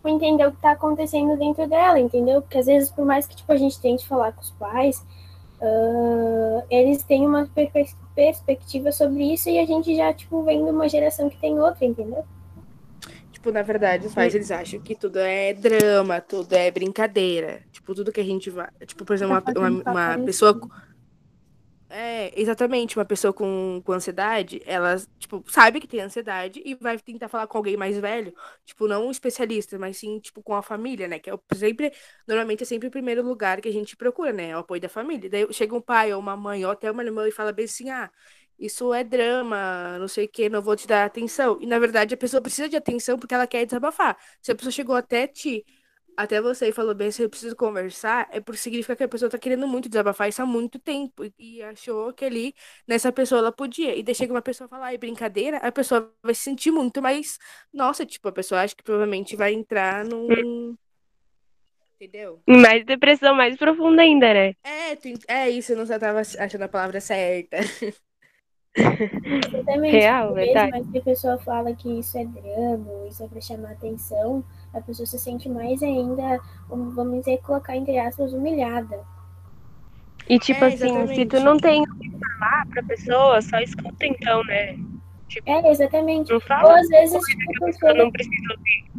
tipo, 0.00 0.08
entender 0.08 0.46
o 0.46 0.52
que 0.52 0.60
tá 0.60 0.72
acontecendo 0.72 1.36
dentro 1.38 1.68
dela, 1.68 2.00
entendeu? 2.00 2.40
Porque 2.40 2.58
às 2.58 2.66
vezes, 2.66 2.90
por 2.90 3.04
mais 3.04 3.26
que 3.26 3.36
tipo, 3.36 3.52
a 3.52 3.56
gente 3.56 3.78
tente 3.80 4.08
falar 4.08 4.32
com 4.32 4.40
os 4.40 4.50
pais, 4.52 5.04
ah, 5.60 6.64
eles 6.70 7.02
têm 7.02 7.26
uma 7.26 7.46
perpe- 7.46 7.94
perspectiva 8.14 8.90
sobre 8.90 9.32
isso 9.32 9.48
e 9.50 9.58
a 9.58 9.66
gente 9.66 9.94
já, 9.94 10.12
tipo, 10.12 10.42
vem 10.42 10.64
de 10.64 10.70
uma 10.70 10.88
geração 10.88 11.28
que 11.28 11.36
tem 11.38 11.58
outra, 11.60 11.84
entendeu? 11.84 12.24
Tipo, 13.30 13.52
na 13.52 13.62
verdade, 13.62 14.06
os 14.06 14.14
pais, 14.14 14.34
eles 14.34 14.50
acham 14.50 14.80
que 14.80 14.94
tudo 14.94 15.18
é 15.18 15.54
drama, 15.54 16.20
tudo 16.20 16.52
é 16.52 16.70
brincadeira. 16.70 17.60
Tipo, 17.72 17.94
tudo 17.94 18.12
que 18.12 18.20
a 18.20 18.24
gente 18.24 18.50
vai. 18.50 18.68
Tipo, 18.84 19.04
por 19.04 19.14
exemplo, 19.14 19.42
uma, 19.56 19.70
uma, 19.70 19.90
uma 19.90 20.18
pessoa. 20.24 20.60
É, 21.92 22.30
exatamente, 22.40 22.96
uma 22.96 23.04
pessoa 23.04 23.32
com, 23.32 23.82
com 23.84 23.92
ansiedade, 23.92 24.62
ela, 24.64 24.94
tipo, 25.18 25.42
sabe 25.50 25.80
que 25.80 25.88
tem 25.88 25.98
ansiedade 26.00 26.62
e 26.64 26.76
vai 26.76 26.96
tentar 27.00 27.28
falar 27.28 27.48
com 27.48 27.58
alguém 27.58 27.76
mais 27.76 27.98
velho, 27.98 28.32
tipo, 28.64 28.86
não 28.86 29.08
um 29.08 29.10
especialista, 29.10 29.76
mas 29.76 29.96
sim, 29.96 30.20
tipo, 30.20 30.40
com 30.40 30.54
a 30.54 30.62
família, 30.62 31.08
né, 31.08 31.18
que 31.18 31.28
é 31.28 31.34
sempre, 31.52 31.92
normalmente 32.28 32.62
é 32.62 32.66
sempre 32.66 32.86
o 32.86 32.92
primeiro 32.92 33.24
lugar 33.26 33.60
que 33.60 33.68
a 33.68 33.72
gente 33.72 33.96
procura, 33.96 34.32
né, 34.32 34.54
o 34.56 34.60
apoio 34.60 34.80
da 34.80 34.88
família. 34.88 35.28
Daí 35.28 35.52
chega 35.52 35.74
um 35.74 35.80
pai 35.80 36.12
ou 36.14 36.20
uma 36.20 36.36
mãe 36.36 36.64
ou 36.64 36.70
até 36.70 36.88
uma 36.92 37.02
irmã 37.02 37.26
e 37.26 37.32
fala 37.32 37.50
bem 37.52 37.64
assim, 37.64 37.90
ah, 37.90 38.08
isso 38.58 38.92
é 38.94 39.02
drama, 39.02 39.98
não 39.98 40.06
sei 40.06 40.26
o 40.26 40.28
que, 40.28 40.48
não 40.48 40.62
vou 40.62 40.76
te 40.76 40.86
dar 40.86 41.04
atenção. 41.06 41.58
E, 41.60 41.66
na 41.66 41.78
verdade, 41.80 42.14
a 42.14 42.16
pessoa 42.16 42.40
precisa 42.42 42.68
de 42.68 42.76
atenção 42.76 43.18
porque 43.18 43.34
ela 43.34 43.46
quer 43.46 43.64
desabafar. 43.64 44.16
Se 44.40 44.52
a 44.52 44.54
pessoa 44.54 44.70
chegou 44.70 44.94
até 44.94 45.26
ti 45.26 45.64
até 46.22 46.40
você 46.40 46.72
falou 46.72 46.94
bem, 46.94 47.10
se 47.10 47.22
eu 47.22 47.30
preciso 47.30 47.56
conversar, 47.56 48.28
é 48.30 48.40
por 48.40 48.56
significa 48.56 48.96
que 48.96 49.02
a 49.04 49.08
pessoa 49.08 49.30
tá 49.30 49.38
querendo 49.38 49.66
muito 49.68 49.88
desabafar 49.88 50.28
isso 50.28 50.42
há 50.42 50.46
muito 50.46 50.78
tempo 50.78 51.24
e- 51.38 51.62
achou 51.62 52.12
que 52.12 52.24
ali 52.24 52.54
nessa 52.86 53.12
pessoa 53.12 53.38
ela 53.40 53.52
podia. 53.52 53.96
E 53.96 54.02
daí 54.02 54.14
chega 54.14 54.32
uma 54.32 54.42
pessoa 54.42 54.68
falar, 54.68 54.86
ai, 54.86 54.98
brincadeira, 54.98 55.58
a 55.58 55.72
pessoa 55.72 56.12
vai 56.22 56.34
se 56.34 56.42
sentir 56.42 56.70
muito 56.70 57.02
mais, 57.02 57.38
nossa, 57.72 58.04
tipo, 58.06 58.28
a 58.28 58.32
pessoa 58.32 58.62
acha 58.62 58.74
que 58.74 58.82
provavelmente 58.82 59.36
vai 59.36 59.52
entrar 59.52 60.04
num 60.04 60.76
Entendeu? 62.00 62.42
E 62.46 62.56
mais 62.56 62.84
depressão 62.86 63.34
mais 63.34 63.56
profunda 63.58 64.00
ainda, 64.00 64.32
né? 64.32 64.54
É, 64.64 64.96
tu 64.96 65.08
é 65.28 65.50
isso, 65.50 65.72
eu 65.72 65.76
não 65.76 65.86
tava 65.86 66.20
achando 66.20 66.62
a 66.62 66.68
palavra 66.68 67.00
certa. 67.00 67.58
Exatamente. 68.76 69.96
Real, 69.96 70.28
Por 70.28 70.34
verdade. 70.34 70.70
mais 70.70 70.86
que 70.88 70.98
a 70.98 71.02
pessoa 71.02 71.38
fala 71.38 71.74
que 71.74 71.98
isso 71.98 72.16
é 72.18 72.24
drama, 72.24 72.90
ou 72.90 73.08
isso 73.08 73.22
é 73.22 73.28
pra 73.28 73.40
chamar 73.40 73.72
atenção, 73.72 74.44
a 74.72 74.80
pessoa 74.80 75.06
se 75.06 75.18
sente 75.18 75.48
mais 75.48 75.82
ainda, 75.82 76.38
vamos 76.68 77.18
dizer, 77.18 77.38
colocar 77.38 77.76
entre 77.76 77.98
aspas, 77.98 78.32
humilhada. 78.32 79.00
E 80.28 80.38
tipo 80.38 80.64
É, 80.64 80.68
assim, 80.68 81.06
se 81.08 81.26
tu 81.26 81.40
não 81.40 81.56
tem 81.56 81.82
o 81.82 81.94
que 81.98 82.10
falar 82.38 82.66
pra 82.68 82.82
pessoa, 82.84 83.42
só 83.42 83.58
escuta 83.58 84.06
então, 84.06 84.44
né? 84.44 84.78
É, 85.46 85.70
exatamente. 85.70 86.28
Não 86.28 86.36
Ou 86.36 86.40
fala 86.40 86.78
às 86.78 86.88
vezes, 86.88 87.12
coisa 87.12 87.26
tipo, 87.26 87.52
que 87.52 87.64
a 87.64 87.66
pessoa 87.66 87.94
não 87.94 88.10
precisa 88.10 88.52
ouvir. 88.56 88.90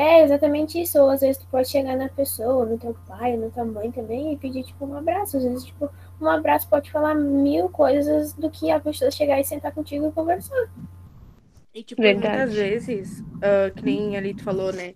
É, 0.00 0.22
exatamente 0.24 0.80
isso. 0.80 0.98
Ou 0.98 1.10
às 1.10 1.20
vezes 1.20 1.36
tu 1.38 1.46
pode 1.48 1.68
chegar 1.68 1.96
na 1.96 2.08
pessoa, 2.08 2.64
no 2.64 2.78
teu 2.78 2.94
pai, 3.06 3.36
na 3.36 3.50
tua 3.50 3.64
mãe 3.64 3.90
também, 3.92 4.32
e 4.32 4.36
pedir, 4.36 4.64
tipo, 4.64 4.86
um 4.86 4.96
abraço. 4.96 5.36
Às 5.36 5.44
vezes, 5.44 5.64
tipo, 5.64 5.90
um 6.20 6.26
abraço 6.28 6.68
pode 6.68 6.90
falar 6.90 7.14
mil 7.14 7.68
coisas 7.68 8.32
do 8.32 8.50
que 8.50 8.70
a 8.70 8.80
pessoa 8.80 9.10
chegar 9.10 9.38
e 9.40 9.44
sentar 9.44 9.72
contigo 9.72 10.08
e 10.08 10.12
conversar. 10.12 10.70
E, 11.72 11.84
tipo, 11.84 12.02
Verdade. 12.02 12.12
muitas 12.12 12.52
vezes, 12.52 13.24
ah, 13.42 13.70
que 13.70 13.84
nem 13.84 14.16
ali 14.16 14.34
tu 14.34 14.42
falou, 14.42 14.72
né? 14.72 14.94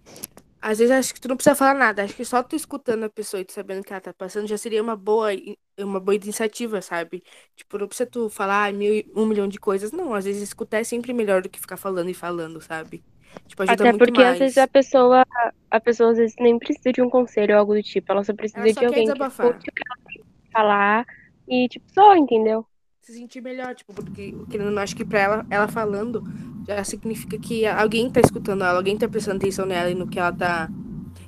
Às 0.61 0.79
vezes 0.79 0.93
acho 0.93 1.15
que 1.15 1.21
tu 1.21 1.29
não 1.29 1.37
precisa 1.37 1.55
falar 1.57 1.75
nada. 1.75 2.05
Acho 2.05 2.15
que 2.17 2.25
só 2.25 2.43
tu 2.43 2.57
escutando 2.57 3.05
a 3.05 3.11
pessoa 3.11 3.41
e 3.41 3.45
tu 3.45 3.53
sabendo 3.53 3.81
o 3.83 3.85
que 3.85 3.93
ela 3.93 4.01
tá 4.01 4.15
passando 4.15 4.49
já 4.49 4.59
seria 4.59 4.83
uma 4.83 4.97
boa, 4.97 5.31
uma 5.79 6.01
boa 6.01 6.15
iniciativa, 6.17 6.83
sabe? 6.83 7.23
Tipo, 7.57 7.79
não 7.79 7.89
precisa 7.89 8.09
tu 8.11 8.31
falar 8.31 8.73
mil, 8.73 8.95
e- 8.95 9.11
um 9.17 9.27
milhão 9.27 9.49
de 9.49 9.59
coisas. 9.61 9.93
Não, 9.93 10.15
às 10.15 10.25
vezes 10.25 10.43
escutar 10.43 10.79
é 10.81 10.85
sempre 10.85 11.13
melhor 11.13 11.43
do 11.43 11.51
que 11.51 11.61
ficar 11.61 11.77
falando 11.77 12.11
e 12.11 12.15
falando, 12.15 12.61
sabe? 12.63 13.05
Tipo, 13.47 13.63
ajuda 13.63 13.75
Até 13.75 13.85
muito 13.93 13.99
porque 13.99 14.21
mais. 14.23 14.33
às 14.35 14.39
vezes 14.39 14.59
a 14.59 14.67
pessoa, 14.69 15.25
a 15.71 15.81
pessoa 15.81 16.11
às 16.13 16.17
vezes 16.19 16.35
nem 16.41 16.59
precisa 16.59 16.93
de 16.93 17.03
um 17.03 17.11
conselho 17.11 17.55
ou 17.55 17.61
algo 17.61 17.75
do 17.75 17.83
tipo, 17.83 18.11
ela 18.11 18.25
só 18.25 18.33
precisa 18.35 18.61
Ela 18.61 18.73
só 18.75 18.81
de 18.81 18.87
alguém 18.87 19.07
que 19.07 19.13
desabafar. 19.13 19.47
escute 19.47 19.71
o 19.71 19.73
que 19.73 19.83
ela 19.87 19.97
tem 20.09 20.23
que 20.23 20.51
falar 20.53 21.07
e 21.49 21.69
tipo 21.69 21.85
só, 21.93 22.17
entendeu? 22.17 22.67
Se 23.03 23.13
sentir 23.13 23.43
melhor, 23.43 23.75
tipo, 23.75 23.93
porque 23.93 24.35
querendo 24.51 24.71
não, 24.71 24.83
acho 24.83 24.97
que 24.97 25.05
pra 25.05 25.21
ela, 25.21 25.47
ela 25.51 25.69
falando 25.69 26.23
já 26.67 26.83
significa 26.83 27.39
que 27.39 27.67
alguém 27.67 28.11
tá 28.11 28.21
escutando 28.21 28.65
ela, 28.65 28.79
alguém 28.79 28.97
tá 28.97 29.07
prestando 29.07 29.37
atenção 29.37 29.67
nela 29.67 29.91
e 29.91 29.95
no 29.95 30.09
que 30.09 30.19
ela 30.19 30.33
tá, 30.33 30.71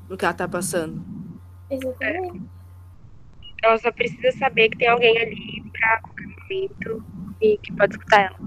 no 0.09 0.17
que 0.17 0.25
ela 0.25 0.33
tá 0.33 0.49
passando. 0.49 1.05
Exatamente. 1.71 2.43
Ela 3.63 3.77
só 3.79 3.91
precisa 3.93 4.31
saber 4.39 4.71
que 4.71 4.79
tem 4.79 4.89
alguém 4.89 5.19
ali 5.19 5.63
pra 5.73 6.01
qualquer 6.01 6.27
momento 6.27 7.05
e 7.43 7.59
que 7.59 7.73
pode 7.75 7.95
escutar 7.95 8.21
ela. 8.27 8.39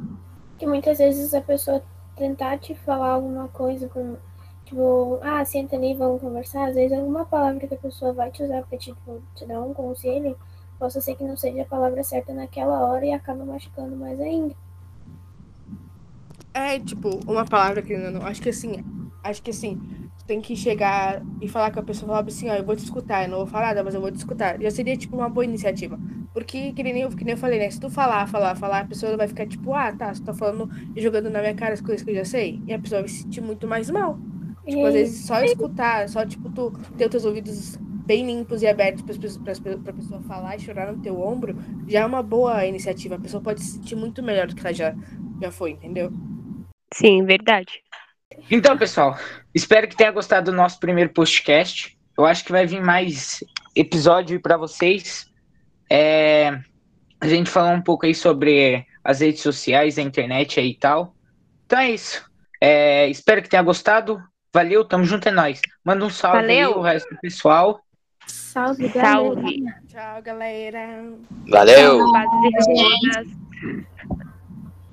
que 0.58 0.66
muitas 0.66 0.98
vezes 0.98 1.34
a 1.34 1.42
pessoa 1.42 1.84
tentar 2.20 2.60
te 2.60 2.76
falar 2.76 3.14
alguma 3.14 3.48
coisa 3.48 3.88
com 3.90 4.18
tipo, 4.66 5.20
ah, 5.24 5.44
senta 5.44 5.76
ali, 5.76 5.96
vamos 5.96 6.22
conversar, 6.22 6.68
às 6.70 6.76
vezes 6.76 6.96
alguma 6.98 7.26
palavra 7.26 7.68
que 7.68 7.74
a 7.74 7.78
pessoa 7.78 8.14
vai 8.14 8.30
te 8.30 8.44
usar 8.44 8.64
pra 8.64 8.78
tipo, 8.78 9.22
te 9.36 9.46
dar 9.46 9.62
um 9.62 9.74
conselho, 9.74 10.38
possa 10.78 11.02
ser 11.02 11.16
que 11.16 11.24
não 11.24 11.36
seja 11.36 11.64
a 11.64 11.66
palavra 11.66 12.04
certa 12.04 12.34
naquela 12.34 12.80
hora 12.82 13.06
e 13.06 13.12
acaba 13.12 13.44
machucando 13.44 13.96
mais 13.96 14.20
ainda. 14.20 14.56
É, 16.54 16.80
tipo, 16.80 17.10
uma 17.28 17.46
palavra 17.46 17.82
que 17.82 17.94
eu 17.94 18.12
não. 18.12 18.22
Acho 18.26 18.42
que 18.42 18.50
assim, 18.50 18.84
acho 19.24 19.42
que 19.42 19.52
assim, 19.52 19.80
tem 20.30 20.40
que 20.40 20.56
chegar 20.56 21.24
e 21.42 21.48
falar 21.48 21.72
com 21.72 21.80
a 21.80 21.84
pessoa, 21.84 22.08
falar 22.08 22.28
assim, 22.28 22.50
ó, 22.52 22.54
eu 22.54 22.64
vou 22.64 22.76
te 22.76 22.84
escutar, 22.84 23.24
eu 23.24 23.30
não 23.30 23.40
vou 23.40 23.48
falar 23.48 23.70
nada, 23.70 23.84
mas 23.84 23.96
eu 23.96 24.00
vou 24.00 24.12
te 24.12 24.18
escutar. 24.18 24.62
Já 24.62 24.70
seria, 24.70 24.96
tipo, 24.96 25.18
uma 25.18 25.28
boa 25.28 25.44
iniciativa. 25.44 26.00
Porque, 26.32 26.72
que 26.72 26.84
nem 26.84 27.02
eu, 27.02 27.10
que 27.10 27.26
nem 27.26 27.34
eu 27.34 27.38
falei, 27.38 27.58
né? 27.58 27.68
Se 27.72 27.80
tu 27.80 27.90
falar, 27.90 28.28
falar, 28.28 28.56
falar, 28.56 28.82
a 28.82 28.86
pessoa 28.86 29.18
vai 29.18 29.28
ficar 29.28 29.48
tipo, 29.48 29.74
ah, 29.74 29.92
tá, 29.92 30.14
você 30.14 30.24
tá 30.24 30.32
falando 30.32 30.70
e 30.96 31.02
jogando 31.02 31.32
na 31.32 31.40
minha 31.40 31.56
cara 31.56 31.74
as 31.74 31.82
coisas 31.82 32.04
que 32.04 32.12
eu 32.12 32.16
já 32.16 32.26
sei. 32.26 32.62
E 32.68 32.74
a 32.74 32.78
pessoa 32.78 33.02
vai 33.02 33.10
se 33.10 33.24
sentir 33.24 33.42
muito 33.42 33.68
mais 33.68 33.90
mal. 33.90 34.20
Tipo, 34.68 34.86
às 34.86 34.94
vezes 34.94 35.26
só 35.26 35.44
escutar, 35.44 36.08
só, 36.08 36.24
tipo, 36.24 36.48
tu 36.52 36.74
ter 36.96 37.06
os 37.06 37.10
teus 37.10 37.26
ouvidos 37.26 37.76
bem 38.06 38.24
limpos 38.28 38.62
e 38.62 38.68
abertos 38.68 39.02
para 39.02 39.16
pessoas, 39.16 39.80
pra 39.80 39.94
pessoa 39.94 40.22
falar 40.22 40.56
e 40.58 40.60
chorar 40.60 40.94
no 40.94 41.02
teu 41.02 41.20
ombro, 41.20 41.56
já 41.88 42.02
é 42.02 42.06
uma 42.06 42.22
boa 42.22 42.64
iniciativa. 42.68 43.16
A 43.16 43.20
pessoa 43.20 43.42
pode 43.42 43.64
se 43.64 43.72
sentir 43.72 43.96
muito 43.96 44.22
melhor 44.22 44.46
do 44.46 44.56
que 44.56 44.62
ela 44.62 44.74
já, 44.74 44.96
já 45.42 45.50
foi, 45.50 45.72
entendeu? 45.72 46.12
Sim, 46.94 47.26
verdade. 47.26 47.82
Então, 48.52 48.78
pessoal, 48.78 49.18
espero 49.56 49.88
que 49.88 49.96
tenha 49.98 50.12
gostado 50.12 50.52
do 50.52 50.56
nosso 50.56 50.80
primeiro 50.80 51.10
podcast. 51.12 51.98
Eu 52.18 52.26
acho 52.26 52.46
que 52.46 52.52
vai 52.52 52.66
vir 52.66 52.82
mais 52.82 53.44
episódio 53.76 54.40
para 54.40 54.56
vocês. 54.56 55.28
É, 55.90 56.60
a 57.20 57.28
gente 57.28 57.50
falar 57.50 57.72
um 57.74 57.82
pouco 57.82 58.06
aí 58.06 58.14
sobre 58.14 58.86
as 59.04 59.22
redes 59.22 59.42
sociais, 59.42 59.98
a 59.98 60.02
internet 60.04 60.60
aí 60.60 60.70
e 60.72 60.78
tal. 60.78 61.16
Então 61.66 61.80
é 61.80 61.90
isso. 61.92 62.24
É, 62.62 63.08
espero 63.08 63.42
que 63.42 63.50
tenha 63.50 63.64
gostado. 63.64 64.22
Valeu, 64.54 64.86
tamo 64.86 65.06
junto, 65.06 65.28
é 65.28 65.32
nóis. 65.32 65.60
Manda 65.84 66.06
um 66.06 66.10
salve 66.10 66.42
Valeu. 66.42 66.70
aí, 66.70 66.76
o 66.76 66.82
resto 66.82 67.10
do 67.14 67.20
pessoal. 67.20 67.82
Salve, 68.28 68.90
galera. 68.90 69.12
Salve. 69.12 69.64
Tchau, 69.88 70.22
galera. 70.22 71.04
Valeu! 71.50 72.00
Respostas. 72.54 73.28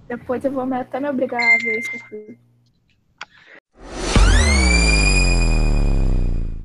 Depois 0.08 0.42
eu 0.44 0.52
vou 0.52 0.64
me- 0.64 0.80
até 0.80 1.00
me 1.00 1.08
obrigar 1.10 1.42
a 1.42 1.58
ver 1.58 1.78
isso 1.80 1.90
aqui. 1.96 2.38